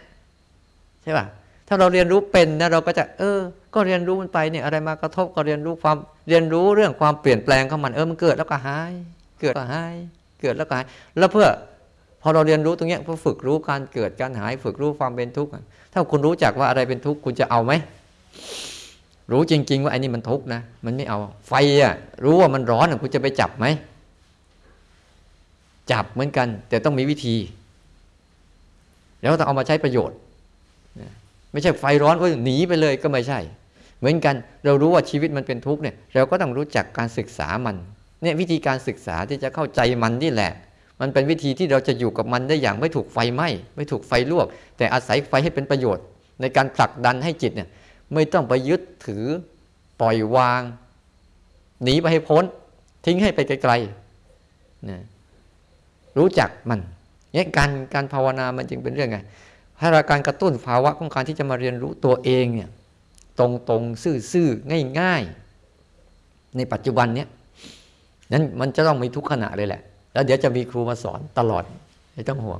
[1.04, 1.26] ใช่ป่ะ
[1.68, 3.40] ถ้าเราเรียนรู้เป็นนะเราก็จะ เออ
[3.74, 5.98] ก็เรียนรู้มันไปเนี่ยอะไรมากระทบก็เรียนรู้ความ
[6.30, 8.94] เรียนรู้เรื่องความเปลี่ยนแปลงของมันเออมันเกิดแล้วก็หาย
[9.42, 9.96] เกิดก็หาย
[10.44, 10.86] เกิดแล้วก็หาย
[11.20, 11.48] แล้วเพื่อ
[12.22, 15.52] พอเราเรียนรู้ตรงนี้เพื่อฝึกรู้การเกิดการหาย ฝึกรู้ความเป็นทุกข์
[15.94, 17.74] ถ้าคุณรู้จักว่าอะไรเป็นทุกข์คุณจะเอาไหม
[19.32, 23.66] รู้จริง ๆ ว่าไอ้นี่มันทุกข์นะมันไม่เอาไฟอะรู้ว่ามันร้อนคุณจะไปจับไหม
[25.92, 27.36] จับเหมือนกัน แต่ต้องมีวิธี
[29.22, 30.18] แล้วต้องเอามาใช้ประโยชน์
[31.52, 33.40] ไม่ใช่ไฟร้อนก็หนีไปเลยก็ไม่ใช่
[34.00, 34.36] เหมือนกัน
[34.66, 37.76] เรารู้ว่าชีวิตมันเป็นทุกข์เนี่ย เราก็ต้องรู้จักการศึกษามัน
[38.24, 40.52] เนี่ยวิธีการศึกษาที่จะเข้าใจมันนี่แหละ
[41.02, 44.48] มันเป็นวิธีที่เราจะอยู่กับมันได้อย่างไม่ถูกไฟไหม้ไม่ถูกไฟลวก
[44.78, 46.06] แต่อาศัยไฟให้เป็นประโยชน์
[46.42, 47.70] ในการผลักดันให้จิตเนี่ย
[48.14, 49.26] ไม่ต้องไปยึดถือ
[50.02, 50.62] ปล่อยวาง
[51.84, 52.44] หนีไปให้พ้น
[53.06, 55.02] ทิ้งให้ไปไกลๆนะ
[56.18, 56.80] รู้จักมัน
[57.34, 59.18] เนี่ยการการภาวนามันจึงเป็นเรื่องไง
[59.80, 62.70] ถ้าเราการกระตุ้นภาวะของการที่จะมาเรียนรู้ตัวเองเนี่ย
[63.40, 63.84] ตรงตรง
[64.34, 65.22] ซื่อๆง่าย
[65.90, 67.28] ๆ ในปัจจุบันเนี้ย
[68.32, 69.82] นั้นมันจะต้องมีทุกขณะเลยแหละ
[70.14, 71.64] แล้วเดี๋ยวจะมีครูมาสอนตลอด
[72.14, 72.60] ไม่ต้องห่วง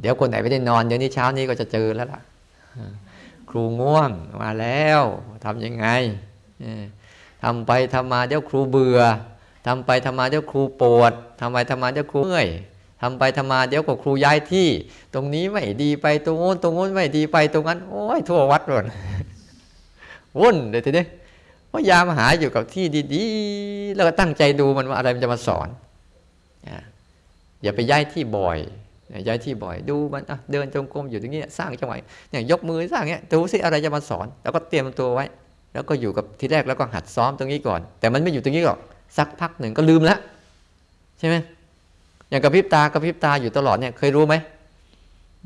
[0.00, 2.20] เดี๋ยวคนไหนไม่ได้นอนเดี๋ยวนี้เช้านี้ก็จะเจอแล้วล่ะ
[3.50, 4.10] ครูง่วง
[4.42, 5.02] มาแล้ว
[5.44, 5.86] ทำยังไง
[7.42, 9.00] ทำไปทำมาเดี๋ยวครูเบื่อ
[9.66, 12.48] ทำไปทำมาเดี๋ยวครูปวดทำไปทำมาเดี๋ยวครูเมื่อย
[13.00, 14.68] ทำไปทำมาเดี๋ยวก็ครูย้ายที่
[15.14, 18.84] ตรงนี้ไม่ดีไปตรงโน้นตรงโน้นไม่ดีไปตรงนั้น โอ้ยทั่ววัดเลย
[20.38, 21.04] วุ่นเลยทีนี้
[21.72, 25.68] พยายามหาอยู่กับที่ดีๆ แล้วก็ตั้งใจดูมันว่าอะไรมันจะมาสอน
[27.62, 28.58] อย่าไปย้ายที่บ่อย
[29.26, 31.96] ย้ายที่บ่อย ดูมันเดินจงกรมอยู่ตรงนี้สร้างจังหวะ
[32.30, 35.24] เนี่ยยกมือสร้างเงี้ยดูสิอะไรจะมาสอน แล้วก็เตรียมตัวไว้
[35.72, 38.78] แล้วก็อยู่กับที่แรกแล้วก็หัดซ้อมตรงนี้ก่อน แต่มันไม่อยู่ตรงนี้หรอก
[39.16, 40.18] สักพักหนึ่งก็ลืมแล้ว
[41.18, 41.36] ใช่ไหม
[42.28, 44.34] อย่างกระพริบตากระพริบตาอยู่ตลอดเนี่ยเคยรู้ไหม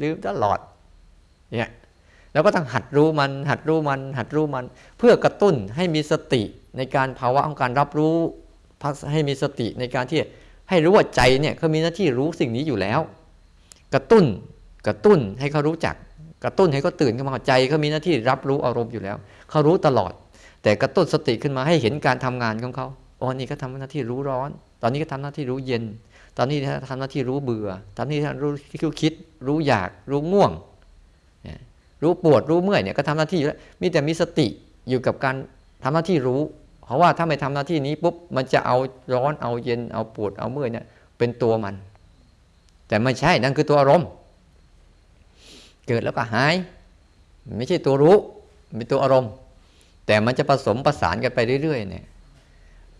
[0.03, 0.59] ลืมตลอด
[1.59, 1.71] เนี่ย
[2.35, 4.65] แล้วก็ต้องหัดรู้มัน หัดรู้มัน หัดรู้มัน
[4.99, 6.43] เพื่อกระตุ้นให้มีสติ
[6.77, 8.17] ในการภาวะของการรับรู้
[9.13, 10.19] ให้มีสติในการที่
[10.71, 13.01] ให้รู้ว่าใจเนี่ยเขามีหน้าที่รู้สิ่งนี้อยู่แล้ว
[13.95, 14.25] กระตุ้น
[14.87, 15.95] กระตุ้นให้เขารู้จัก
[16.45, 19.17] กระตุ้นให้เขาตื่นขึ้นมาใจเขามีหน้าที่รับรู้อารมณ์อยู่แล้ว
[19.51, 20.13] เขารู้ตลอด
[20.63, 22.87] แต่กระตุ้นสติขึ้นมาให้เห็นการทำงานของเขา
[23.21, 24.51] อ๋อนี่ก็ทำหน้าที่รู้ร้อน
[24.83, 25.85] ตอนนี้ก็ทำหน้าที่รู้เย็น
[26.39, 26.59] ตอนนี้
[26.91, 29.13] ทำหน้าที่รู้เบื่อ ตอนนี้รู้ที่คิด
[29.47, 30.51] รู้อยากรู้ง่วง
[32.05, 34.47] รู้ปวดรู้เมื่อยเนี่ยก็ทำหน้าที่อยู่แล้วมีแต่มีสติ
[34.89, 35.35] อยู่กับการ
[35.83, 36.41] ทำหน้าที่รู้
[36.85, 38.77] เพราะว่าถ้าไม่ทำหน้าที่นี้ปุ๊บมันจะเอา
[39.15, 40.85] ร้อนเอาเย็นเอาปวดเอาเมื่อยเนี่ย
[41.19, 41.75] เป็นตัวมัน
[42.89, 44.09] แต่ไม่ใช่นั่นคือตัวอารมณ์
[45.87, 46.55] เกิดแล้วก็หาย
[47.59, 48.17] ไม่ใช่ตัวรู้
[48.77, 49.33] เป็นตัวอารมณ์
[50.07, 52.05] แต่มันจะผสมประสานกันไปเรื่อยๆเนี่ย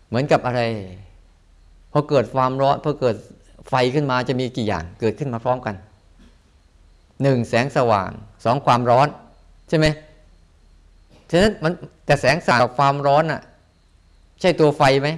[0.07, 0.61] เหมือนกับอะไร
[1.91, 3.15] พอเกิดความร้อนพอเกิด
[3.69, 5.75] ไฟขึ้นมาจะมีกี่อย่างเกิดขึ้นมาพร้อมกัน
[7.21, 8.11] หนึ่งแสงสว่าง
[8.45, 9.07] สองความร้อน
[9.69, 9.87] ใช่ไหม
[11.29, 11.73] ฉะนั้นมัน
[12.05, 13.41] แต่แสงสว่างกับความร้อนอะ
[14.41, 15.09] ใช่ตัวไฟไหม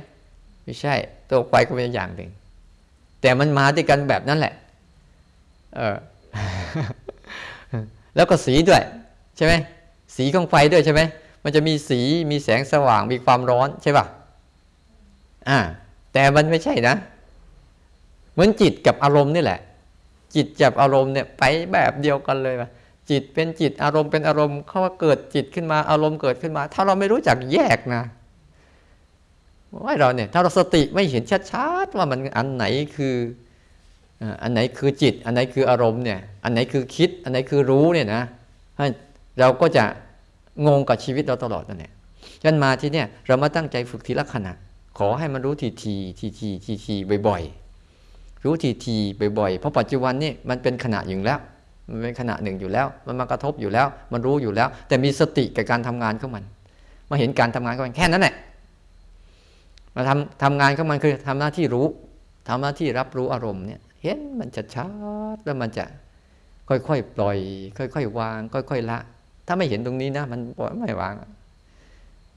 [0.64, 0.94] ไม่ใช่
[1.30, 2.30] ตัวไฟก็เป็นอย่างหนึ่ง
[3.22, 4.54] แต่มันมาด้วยกันแบบนั้นแหละ
[5.76, 5.96] เออ
[8.16, 8.82] แล้วก็สีด้วย
[9.38, 9.54] ใช่ไหม
[10.16, 11.02] สีของไฟด้วยใช่ไหม
[11.44, 12.02] มันจะมีสี
[12.32, 14.06] มีแสงสว่างมีความร้อนใช่ป่ะ
[15.50, 15.60] อ่า
[16.14, 16.96] แต่มันไม่ใช่นะ
[18.34, 19.60] เหมือนจิตกับอารมณ์นี่แหละ
[20.36, 22.70] จิตจับอารมณ์เนี่ย ไปแบบเดียวกันเลยว่า
[23.10, 28.04] จิตเป็นจิตอารมณ์เป็นอารมณ์เขาว่าเกิดจิตขึ้นมาอารมณ์เกิดขึ้นมา ถ้าเราไม่รู้จักแยกนะ
[29.86, 33.16] ว่าเราเนี่ยถ้าเราสติไม่เห็นชัดๆว่ามันอันไหนคือ
[34.44, 38.22] อันไหนคือจิต อันไหนคืออารมณ์เนี่ยอันไหนคือคิด อันไหนคือรู้เนี่ยนะ
[39.40, 39.86] เราก็จะ
[40.68, 41.92] งงกับชีวิตเราตลอดนั่นแหละ
[42.42, 44.54] ฉะนั้นมาที่เนี่ยเรามาตั้งใจฝึกทีละขณะ
[44.98, 46.96] ขอให้มันรู้ทีทีทีทีทีที
[47.28, 48.96] บ่อยๆรู้ทีที
[49.40, 51.40] บ่อยๆเพราะปัจจุบันนี่มันเป็นขณะอยู่แล้ว
[51.90, 56.44] มันเป็นขณะหนึ่งอยู่แล้ว มันมากระทบอยู่แล้ว มันรู้อยู่แล้ว แต่มีสติกับการทำงานของมัน
[57.10, 58.36] มาเห็นการทำงานของมันแค่นั้นแหละ
[59.96, 61.86] มาทำทำงานของมันคือทำหน้าที่รู้
[62.48, 64.86] ทำหน้าที่รับรู้อารมณ์เนี่ย เห็นมันจะชั
[65.36, 65.86] ดแล้วมันจะ
[66.70, 67.38] ค่อยๆปล่อย
[67.78, 68.98] ค่อยๆวาง ค่อยๆละ
[69.48, 71.14] ถ้าไม่เห็นตรงนี้นะ มันปล่อยไม่วาง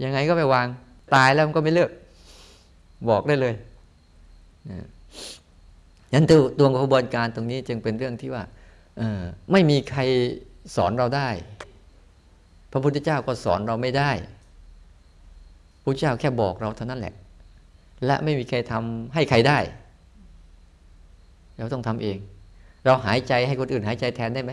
[0.03, 0.66] ยังไงก็ไม่วาง
[1.14, 1.90] ตายแล้วมันก็ไม่เลิก
[3.09, 3.55] บอกได้เลย
[6.12, 8.42] ยันตัวตัวกระบวนการตรงนี้จึงเป็นเรื่องที่ว่า
[9.53, 10.01] ไม่มีใคร
[10.76, 11.28] สอนเราได้
[12.72, 14.11] พระพุทธเจ้าก็สอนเราไม่ได้
[15.84, 17.14] พระเจ้าแค่บอกเราเท่านั้นแหละ
[18.07, 19.59] และไม่มีใครทำให้ใครได้
[21.57, 22.18] เราต้องทำเอง
[22.84, 24.53] เราหายใจให้คนอื่นหายใจแทนได้ไหม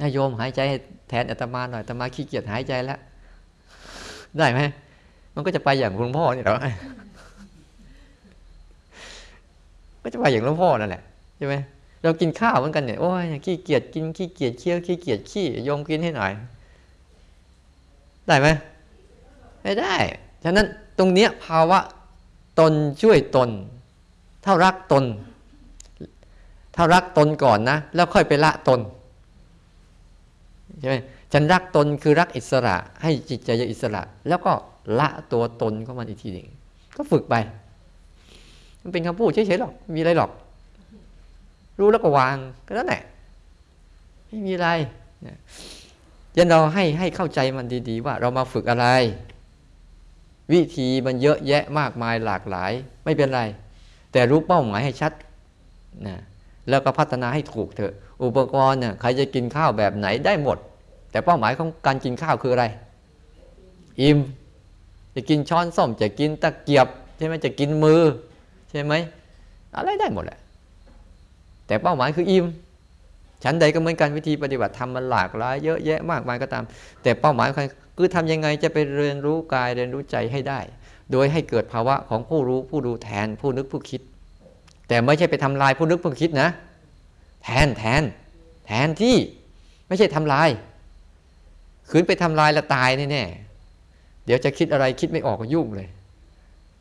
[0.00, 0.60] นาโยมหายใจ
[1.08, 2.98] แทนอาตมาหน่อยอาตมาขี้เกียจหายใจแล้ว
[4.38, 4.60] ได้ไหม
[5.34, 6.56] มันก็จะไปอย่างคุณพ่อนี่หรอ
[10.02, 11.02] ก็จะไปอย่างหลวงพ่อนั่นแหละ
[11.36, 11.56] ใช่ไหม
[12.02, 16.32] เรากินข้าวเหมือนกันเนี่ยโอ้ยขี้เกียจกินขี้เกียจเคี้ยวขี้เกียจขี้โยมกินให้หน่อย
[18.26, 18.48] ได้ไหม
[19.62, 19.94] ไม่ได้
[20.44, 20.66] ฉะนั้น
[20.98, 21.78] ตรงเนี้ยภาวะ
[22.58, 22.72] ตน
[23.02, 23.48] ช่วยตน
[24.42, 25.04] เท่ารักตน
[26.74, 28.80] ถ้ารักตนก่อนนะ แล้วค่อยไปละตน
[30.80, 30.96] ใช่ไหม
[31.32, 34.52] ฉันรักตนคือรักอิสระ ให้จิตใจอิสระ แล้วก็
[34.98, 36.48] ละตัวตนของมันอีกทีหนึ่ง
[36.96, 37.34] ก็ฝึกไป
[38.82, 40.30] มันเป็นคำพูดเฉยๆหรอก มีอะไรหรอก
[41.78, 43.02] รู้แล้วก็วางก็นั่นแหละ
[44.26, 44.68] ไม่มีอะไร
[46.36, 48.86] ยันเราให้ให้เข้าใจมันดี ๆ ว่าเรามาฝึกอะไร
[50.52, 52.72] วิธีมันเยอะแยะมากมายหลากหลาย
[53.04, 53.42] ไม่เป็นไร
[54.12, 55.12] แต่รู้เป้าหมายให้ชัด
[56.06, 56.16] นะ
[56.68, 60.58] แล้วก็พัฒนาให้ถูกเถอะ อุปกรณ์เนี่ยใครจะกินข้าวแบบไหนได้หมด
[61.10, 62.64] แต่เป้าหมายของการกินข้าวคืออะไร
[64.00, 64.18] อิ่ม
[65.14, 66.86] จะกินช้อนส้อมจะกินตะเกียบ
[67.18, 68.02] ใช่ไหมจะกินมือ
[68.70, 68.94] ใช่ไหม
[69.74, 70.38] อะไรได้หมดแหละ
[71.68, 72.46] แต่เป้าหมายคืออิ่ม
[73.44, 76.64] ฉันใดก็เหมือนกันวิธีปฏิบัติทำมันหลากหลายเยอะแยะมากมายก็ตาม
[77.02, 77.48] แต่เป้าหมาย
[77.96, 80.60] คือทำยังไงจะไปเรียนรู้กายเรียนรู้ใจให้ได้
[81.12, 84.00] โดยให้เกิดภาวะของผู้รู้ผู้ดูแทนผู้นึกผู้คิด
[84.88, 86.48] แต่ไม่ใช่ไปทำลายผู้นึกผู้คิดนะ
[87.44, 88.02] แทนแทน
[88.66, 89.16] แทนที่
[89.88, 90.48] ไม่ใช่ทำลาย
[91.90, 95.88] ขืนไปทำลายล้วตายแน่ๆเดี๋ยวจะคิดอะไรคิดไม่ออกก็ยุ่งเลย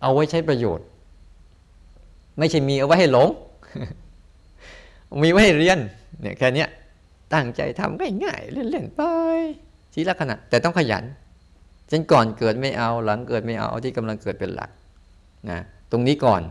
[0.02, 0.86] เอาไว้ใช้ประโยชน์
[2.40, 3.30] ไม่ใช่มีเอาไว้ให้หลง
[5.24, 5.80] มีไว้เรียน
[6.22, 6.66] เนี่ยแค่นี้
[7.34, 9.02] ตั้งใจทำง่ายๆเล่นๆไป
[9.94, 11.04] ทีละขณะแต่ต้องขยัน
[11.92, 14.70] ฉันก่อนเกิดไม่เอาหลังเกิดไม่เอาเอาที่กำลังเกิดเป็นหลัก
[15.50, 15.60] นะ
[15.92, 16.42] ตรงนี้ก่อน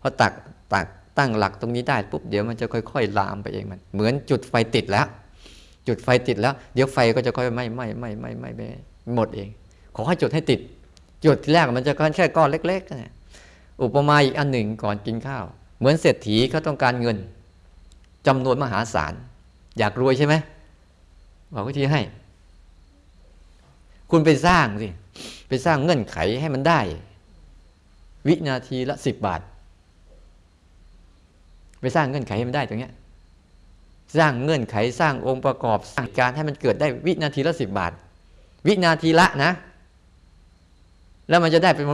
[0.00, 0.32] พอตัก
[0.74, 0.86] ตัก
[1.18, 5.06] ตั้งหลักตรงนี้ได้ปุ๊บเดี๋ยวมันจะค่อย ๆ ลามไปเองมัน เหมือนจุดไฟติดแล้ว
[5.88, 8.60] จุดไฟติดแล้ว เดี๋ยวไฟก็จะค่อยไหม้ไหม้ไหม้ไหม้ไหม้ไป
[9.14, 9.48] หมดเอง
[9.96, 10.60] ขอให้จุดให้ติด
[11.24, 13.12] จุดที่แรกมันจะแค่ก้อนเล็กๆนะ
[13.82, 15.44] อุปมาอีกอันหนึ่งก่อนกินข้าว
[15.78, 17.16] เหมือนเศรษฐีเขาต้องการเงิน
[18.26, 19.12] จำนวนมหาศาล
[19.78, 20.34] อยากรวยใช่ไหม
[21.54, 22.00] บอกวิธีให้
[24.10, 24.88] คุณไปสร้างสิ
[25.48, 26.80] ไปสร้างเงื่อนไขให้มันได้
[28.28, 29.40] วินาทีละสิบบาท
[31.80, 32.92] ไปสร้างเงื่อนไขให้มันได้ตรงเนี้ย
[34.18, 37.92] สร้างเงื่อนไขสร้างองค์ประกอบสร้างการให้มันเกิดได้วินาทีละสิบบาท
[38.66, 39.52] วินาทีละนะ
[41.28, 41.86] แล้วมันจะได้เป็น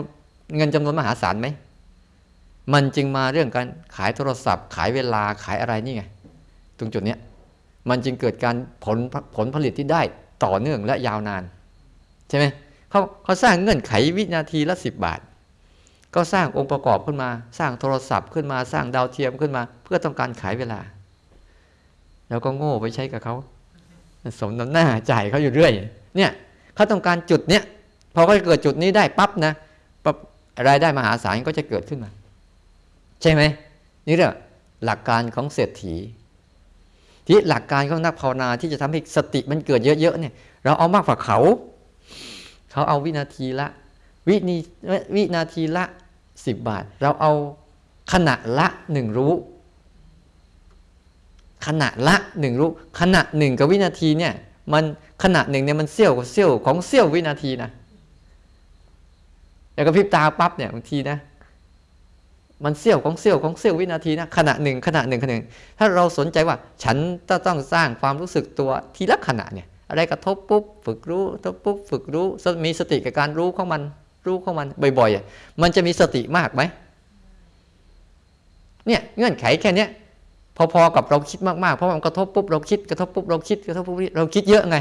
[0.56, 1.48] เงินจำนวนมหาศาลไหม
[2.72, 3.66] มันจึงมาเรื่องการ
[3.96, 6.02] ขายโทรศัพท์ ขายเวลาขายอะไรนี่ไง
[6.78, 7.16] ตรงจุดนี้
[7.88, 8.98] มันจึงเกิดการผล
[9.36, 10.02] ผลผลิตที่ได้
[10.44, 11.42] ต่อเนื่องและยาวนาน
[12.28, 12.44] ใช่ไหม
[12.90, 15.20] เขาเขาสร้างเงื่อนไขวินาทีละสิบบาท
[16.14, 20.80] ก็สร้างองค์ประกอบขึ้นมา สร้างโทรศัพท์ขึ้นมาสร้างดาวเทียมขึ้นมา เพื่อต้องการขายเวลา
[22.28, 23.34] แล้วก็โง่ไปใช้กับเขา
[24.40, 25.72] สมน้ำหน้าจ่ายเขาอยู่เรื่อย
[26.16, 26.30] เนี่ย
[26.74, 27.62] เขาต้องการจุดเนี้ย
[28.14, 29.52] พอเขาเกิดจุดนี้ได้ปั๊บนะ
[30.04, 30.16] ปั๊บ
[30.68, 32.10] รายได้มหาศาลก็จะเกิดขึ้นมา
[33.22, 33.42] ใช่ไหม
[34.06, 34.34] นี่เรื่อง
[34.84, 35.94] หลักการของเศรษฐี
[37.28, 40.32] ที่หลักการของนักภาวนาที่จะทำให้สติมันเกิดเยอะๆเนี่ย
[40.64, 41.38] เราเอามากกว่าเขา
[42.72, 43.68] เขาเอาวินาทีละ
[44.28, 44.56] วินี
[45.14, 45.84] วินาทีละ
[46.46, 47.32] สิบบาท เราเอา
[48.12, 49.32] ขณะละหนึ่งรู้
[51.66, 52.70] ขณะละหนึ่งรู้
[53.00, 54.32] ขณะหนึ่งกับวินาทีเนี่ย
[54.72, 54.84] มัน
[55.22, 57.70] ขณะหนึ่งเนี่ยมันเสี้ยวกับเสี้ยวของเสี้ยววินาทีนะ
[59.74, 61.18] แล้วก็พริบตาปั๊บเนี่ยบางทีนะ
[62.64, 65.48] มันเสี้ยวของเสี้ยวของเสี้ยววินาทีนะขณะหนึ่งขณะหนึ่งขณะหนึ่ง
[65.78, 66.96] ถ้าเราสนใจว่าฉัน
[67.46, 72.26] ต้องสร้างความรู้สึกตัวทีละขณะเนี่ยอะไรกระทบปุ๊บฝึกรู้ทบปุ๊บฝึกรู้
[72.64, 73.82] มีสติกับการรู้ของมัน
[74.26, 74.66] รู้ของมัน
[74.98, 76.62] บ่อยๆมันจะมีสติมากไหม
[78.86, 79.86] เนี่ยเงื่อนไขแค่นี้
[80.56, 84.76] พอๆกับเราคิดมากๆเพราะมันกระทบปุ๊บเราคิดกระทบปุ๊บเราคิดกระทบปุ๊บเราคิดเยอะไง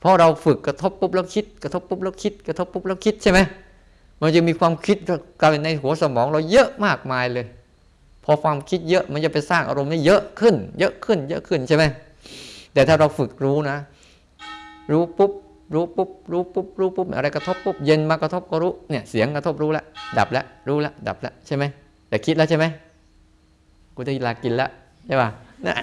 [0.00, 3.38] เพราะเราฝึกกระทบปุ๊บเราคิด กระทบปุ๊บเราคิด กระทบปุ๊บเราคิดใช่ไหม
[4.20, 4.96] มันจะมีความคิด
[5.40, 7.46] กันในหัวสมองเราเยอะมากมายเลย
[8.24, 11.84] พอความคิดเยอะมันจะไปสร้างอารมณ์นี้เยอะขึ้น เยอะขึ้น เยอะขึ้นใช่ไหม
[12.72, 13.76] แต่ถ้าเราฝึกรู้นะ
[14.90, 15.32] รู้ปุ๊บ
[15.74, 19.84] รู้ปุ๊บรู้ปุ๊บรู้ปุ๊บอะไรกระทบปุ๊บเย็นมากระทบก็รู้เนี่ยเสียงกระทบรู้แล้ว
[20.18, 21.64] ดับแล้วรู้แล้วดับแล้วใช่ไหม
[22.08, 22.64] แต่คิดแล้วใช่ไหม
[23.94, 24.70] กูจะลากินแล้ว
[25.06, 25.28] ใช่ป่ะ
[25.66, 25.74] นะ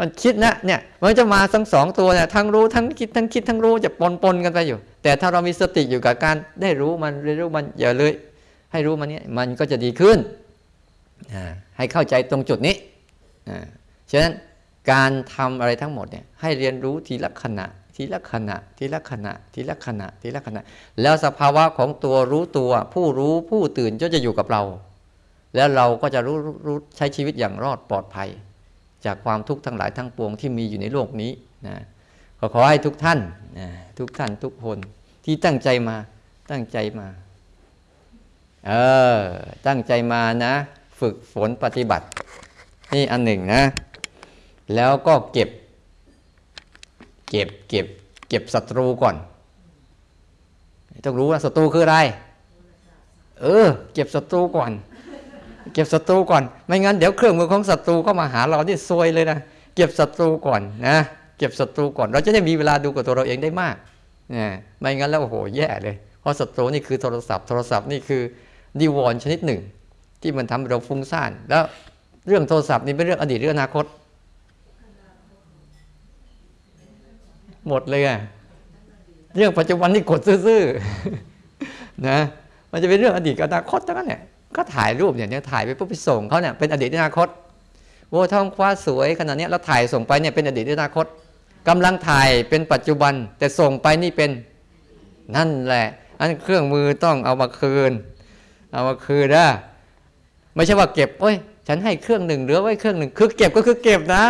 [0.00, 8.12] มันคิดนะเนี่ยมันจะมาทั้งสองตัวเนี่ยทั้งรู้ทั้งคิดทั้งคิดทั้งรู้จะปนปนกันไปอยู่ แต่ถ้าเรามีสติอยู่กับการได้รู้มันเรียนรู้มันอย่าเลย
[8.72, 10.18] ให้รู้มันเนี้ยมันก็จะดีขึ้น
[11.76, 12.74] ให้เข้าใจตรงจุดนี้
[14.10, 14.32] ฉะนั้น
[14.92, 17.66] การทำอะไรทั้งหมดเนี่ยให้เรียนรู้ทีละขณะ
[17.96, 20.62] ทีละขณะทีละขณะทีละขณะทีละขณะ
[21.02, 24.62] แล้วสภาวะของตัวรู้ตัว ผู้รู้ผู้ตื่นก็จะอยู่กับเรา
[25.56, 26.36] แล้วเราก็จะรู้
[26.66, 28.28] รู้ใช้ชีวิตอย่างรอดปลอดภัย
[29.06, 31.32] จากความทุกข์ทั้งหลายทั้งปวงที่มีอยู่ในโลกนี้
[31.66, 31.74] นะ
[32.38, 33.18] ขอขอให้ทุกท่าน
[33.58, 34.78] นะทุกท่านทุกคน
[35.24, 35.96] ที่ตั้งใจมา
[36.50, 37.08] ตั้งใจมา
[38.68, 38.72] เอ
[39.16, 39.18] อ
[39.66, 40.54] ตั้งใจมานะ
[41.00, 42.06] ฝึกฝนปฏิบัติ
[42.94, 43.62] นี่อันหนึ่งนะ
[44.74, 45.48] แล้วก็เก็บ
[47.30, 47.86] เก็บเก็บ
[48.28, 49.16] เก็บศัตรูก่อน
[51.04, 51.98] ต้องรู้ว่าศัตรูคืออะไร
[53.40, 54.72] เออ เก็บศัตรูก่อน
[55.74, 59.38] เก็บศัตรูก่อน ไม่งั้นเดี๋ยวเครื่องมือของศัตรูเข้ามาหาเราที่ซวยเลยนะ
[59.74, 60.96] เก็บศัตรูก่อนนะ
[61.38, 63.76] เก็บศัตรูก่อน เราจะได้มีเวลาดูกับตัวเราเองได้มาก
[64.34, 64.46] นะ
[64.80, 68.22] ไม่งั้นแล้วโอ้โหแย่เลย เพราะศัตรูนี่คือโทรศัพท์โทรศัพท์นี่คือ
[68.80, 69.60] ดีวอนชนิดหนึ่ง
[70.22, 71.62] ที่มันทำเราฟุ้งซ่านแล้ว
[72.28, 73.84] เรื่องโทรศัพท์นี่เป็นเรื่องอดีตเรื่องอนาคต
[77.68, 78.18] หมดเลยอะ
[79.36, 82.18] เรื่องปัจจุบันนี่กดซื่อๆนะ
[82.70, 84.22] มันจะเป็นเรื่องอดีตกับอนาคตทั้งนั้นเนี่ย
[84.56, 87.28] ก็ถ่ายรูปเนี่ยถ่ายไปปุ๊บไปส่งเขาเนี่ยเป็นอดีตอนาคต
[88.10, 91.06] โอ้ท้องฟ้าสวยขนาดนี้แล้วถ่ายส่งไปเนี่ยเป็นอดีตอนาคต
[91.68, 94.30] กำลังถ่ายเป็นปัจจุบัน แต่ส่งไปนี่เป็น
[95.36, 95.86] นั่นแหละ
[96.20, 97.92] อันเครื่องมือต้องเอามาคืน
[98.72, 99.46] เอามาคืนนะ
[100.54, 101.36] ไม่ใช่ว่าเก็บโอ้ย
[101.68, 104.22] ฉันให้เครื่องหนึ่งเหลือไว้เครื่องหนึ่งคือเก็บก็คือเก็บนะ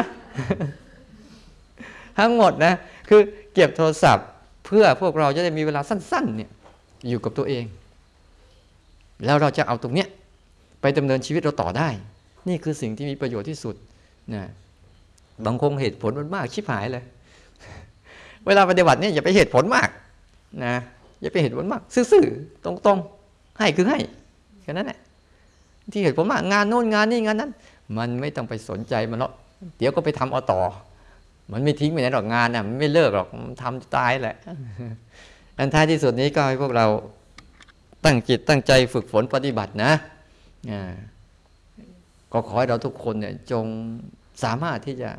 [2.18, 2.75] ทั้งหมดนะ
[3.09, 3.20] คือ
[3.55, 4.27] เก็บโทรศัพท์
[4.66, 6.51] เพื่อพวกเราจะได้มีเวลาสั้น ๆ เนี่ย
[7.09, 7.64] อยู่กับตัวเอง
[9.25, 10.09] แล้วเราจะเอาตรงเนี้ย
[10.81, 11.89] ไปดำเนินชีวิตเราต่อได้
[12.49, 13.75] นี่คือสิ่งที่มีประโยชน์ที่สุด
[14.35, 14.43] นะ
[15.45, 17.05] บางคงเหตุผลมันมากชิบหายเลย
[18.47, 19.89] เวลาปฏิบัติเนี่ยอย่าไปเหตุผลมาก
[20.65, 20.75] นะ
[21.23, 23.99] อย่าไปเหตุผลมาก ซื่อๆตรงๆ ให้คือให้
[24.63, 24.99] แค่นั้นแหละ
[25.93, 27.51] ที่เหตุผลมากงานโน้นงานนี่งานนั้น
[27.99, 29.33] มันไม่ต้องไปสนใจมันหรอก
[29.79, 30.61] เดี๋ยวก็ไปทำเอาต่อ
[31.53, 34.37] มันไม่ทิ้งไปไหนหรอกงานน่ะมันไม่เลิกหรอกมันทำตายแหละ
[35.59, 36.87] อันท้ายที่สุดนี้ก็ให้พวกเรา
[38.05, 39.92] ตั้งจิตตั้งใจฝึกฝนปฏิบัตินะ
[42.32, 43.66] ก็ขอให้เราทุกคนเนี่ยจง
[44.42, 45.11] สามารถที่จะ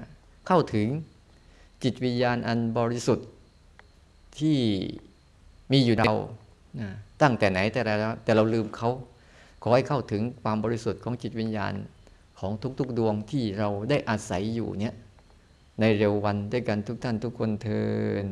[0.47, 0.87] เข้าถึง
[1.83, 3.27] จิตวิญญาณอันบริสุทธิ์
[4.39, 4.57] ที่
[5.71, 6.15] มีอยู่ในเรา
[7.21, 8.89] ตั้งแต่ไหนแต่ไรแล้ว แต่เราลืมเขา
[9.63, 11.73] ขอให้เข้าถึงความบริสุทธิ์ของจิตวิญญาณ
[12.39, 14.93] ของทุกๆดวงที่เราได้อาศัยอยู่เนี่ย
[15.79, 17.83] ในเร็ววันด้วยกันทุกท่านทุกคนเทิ
[18.23, 18.25] น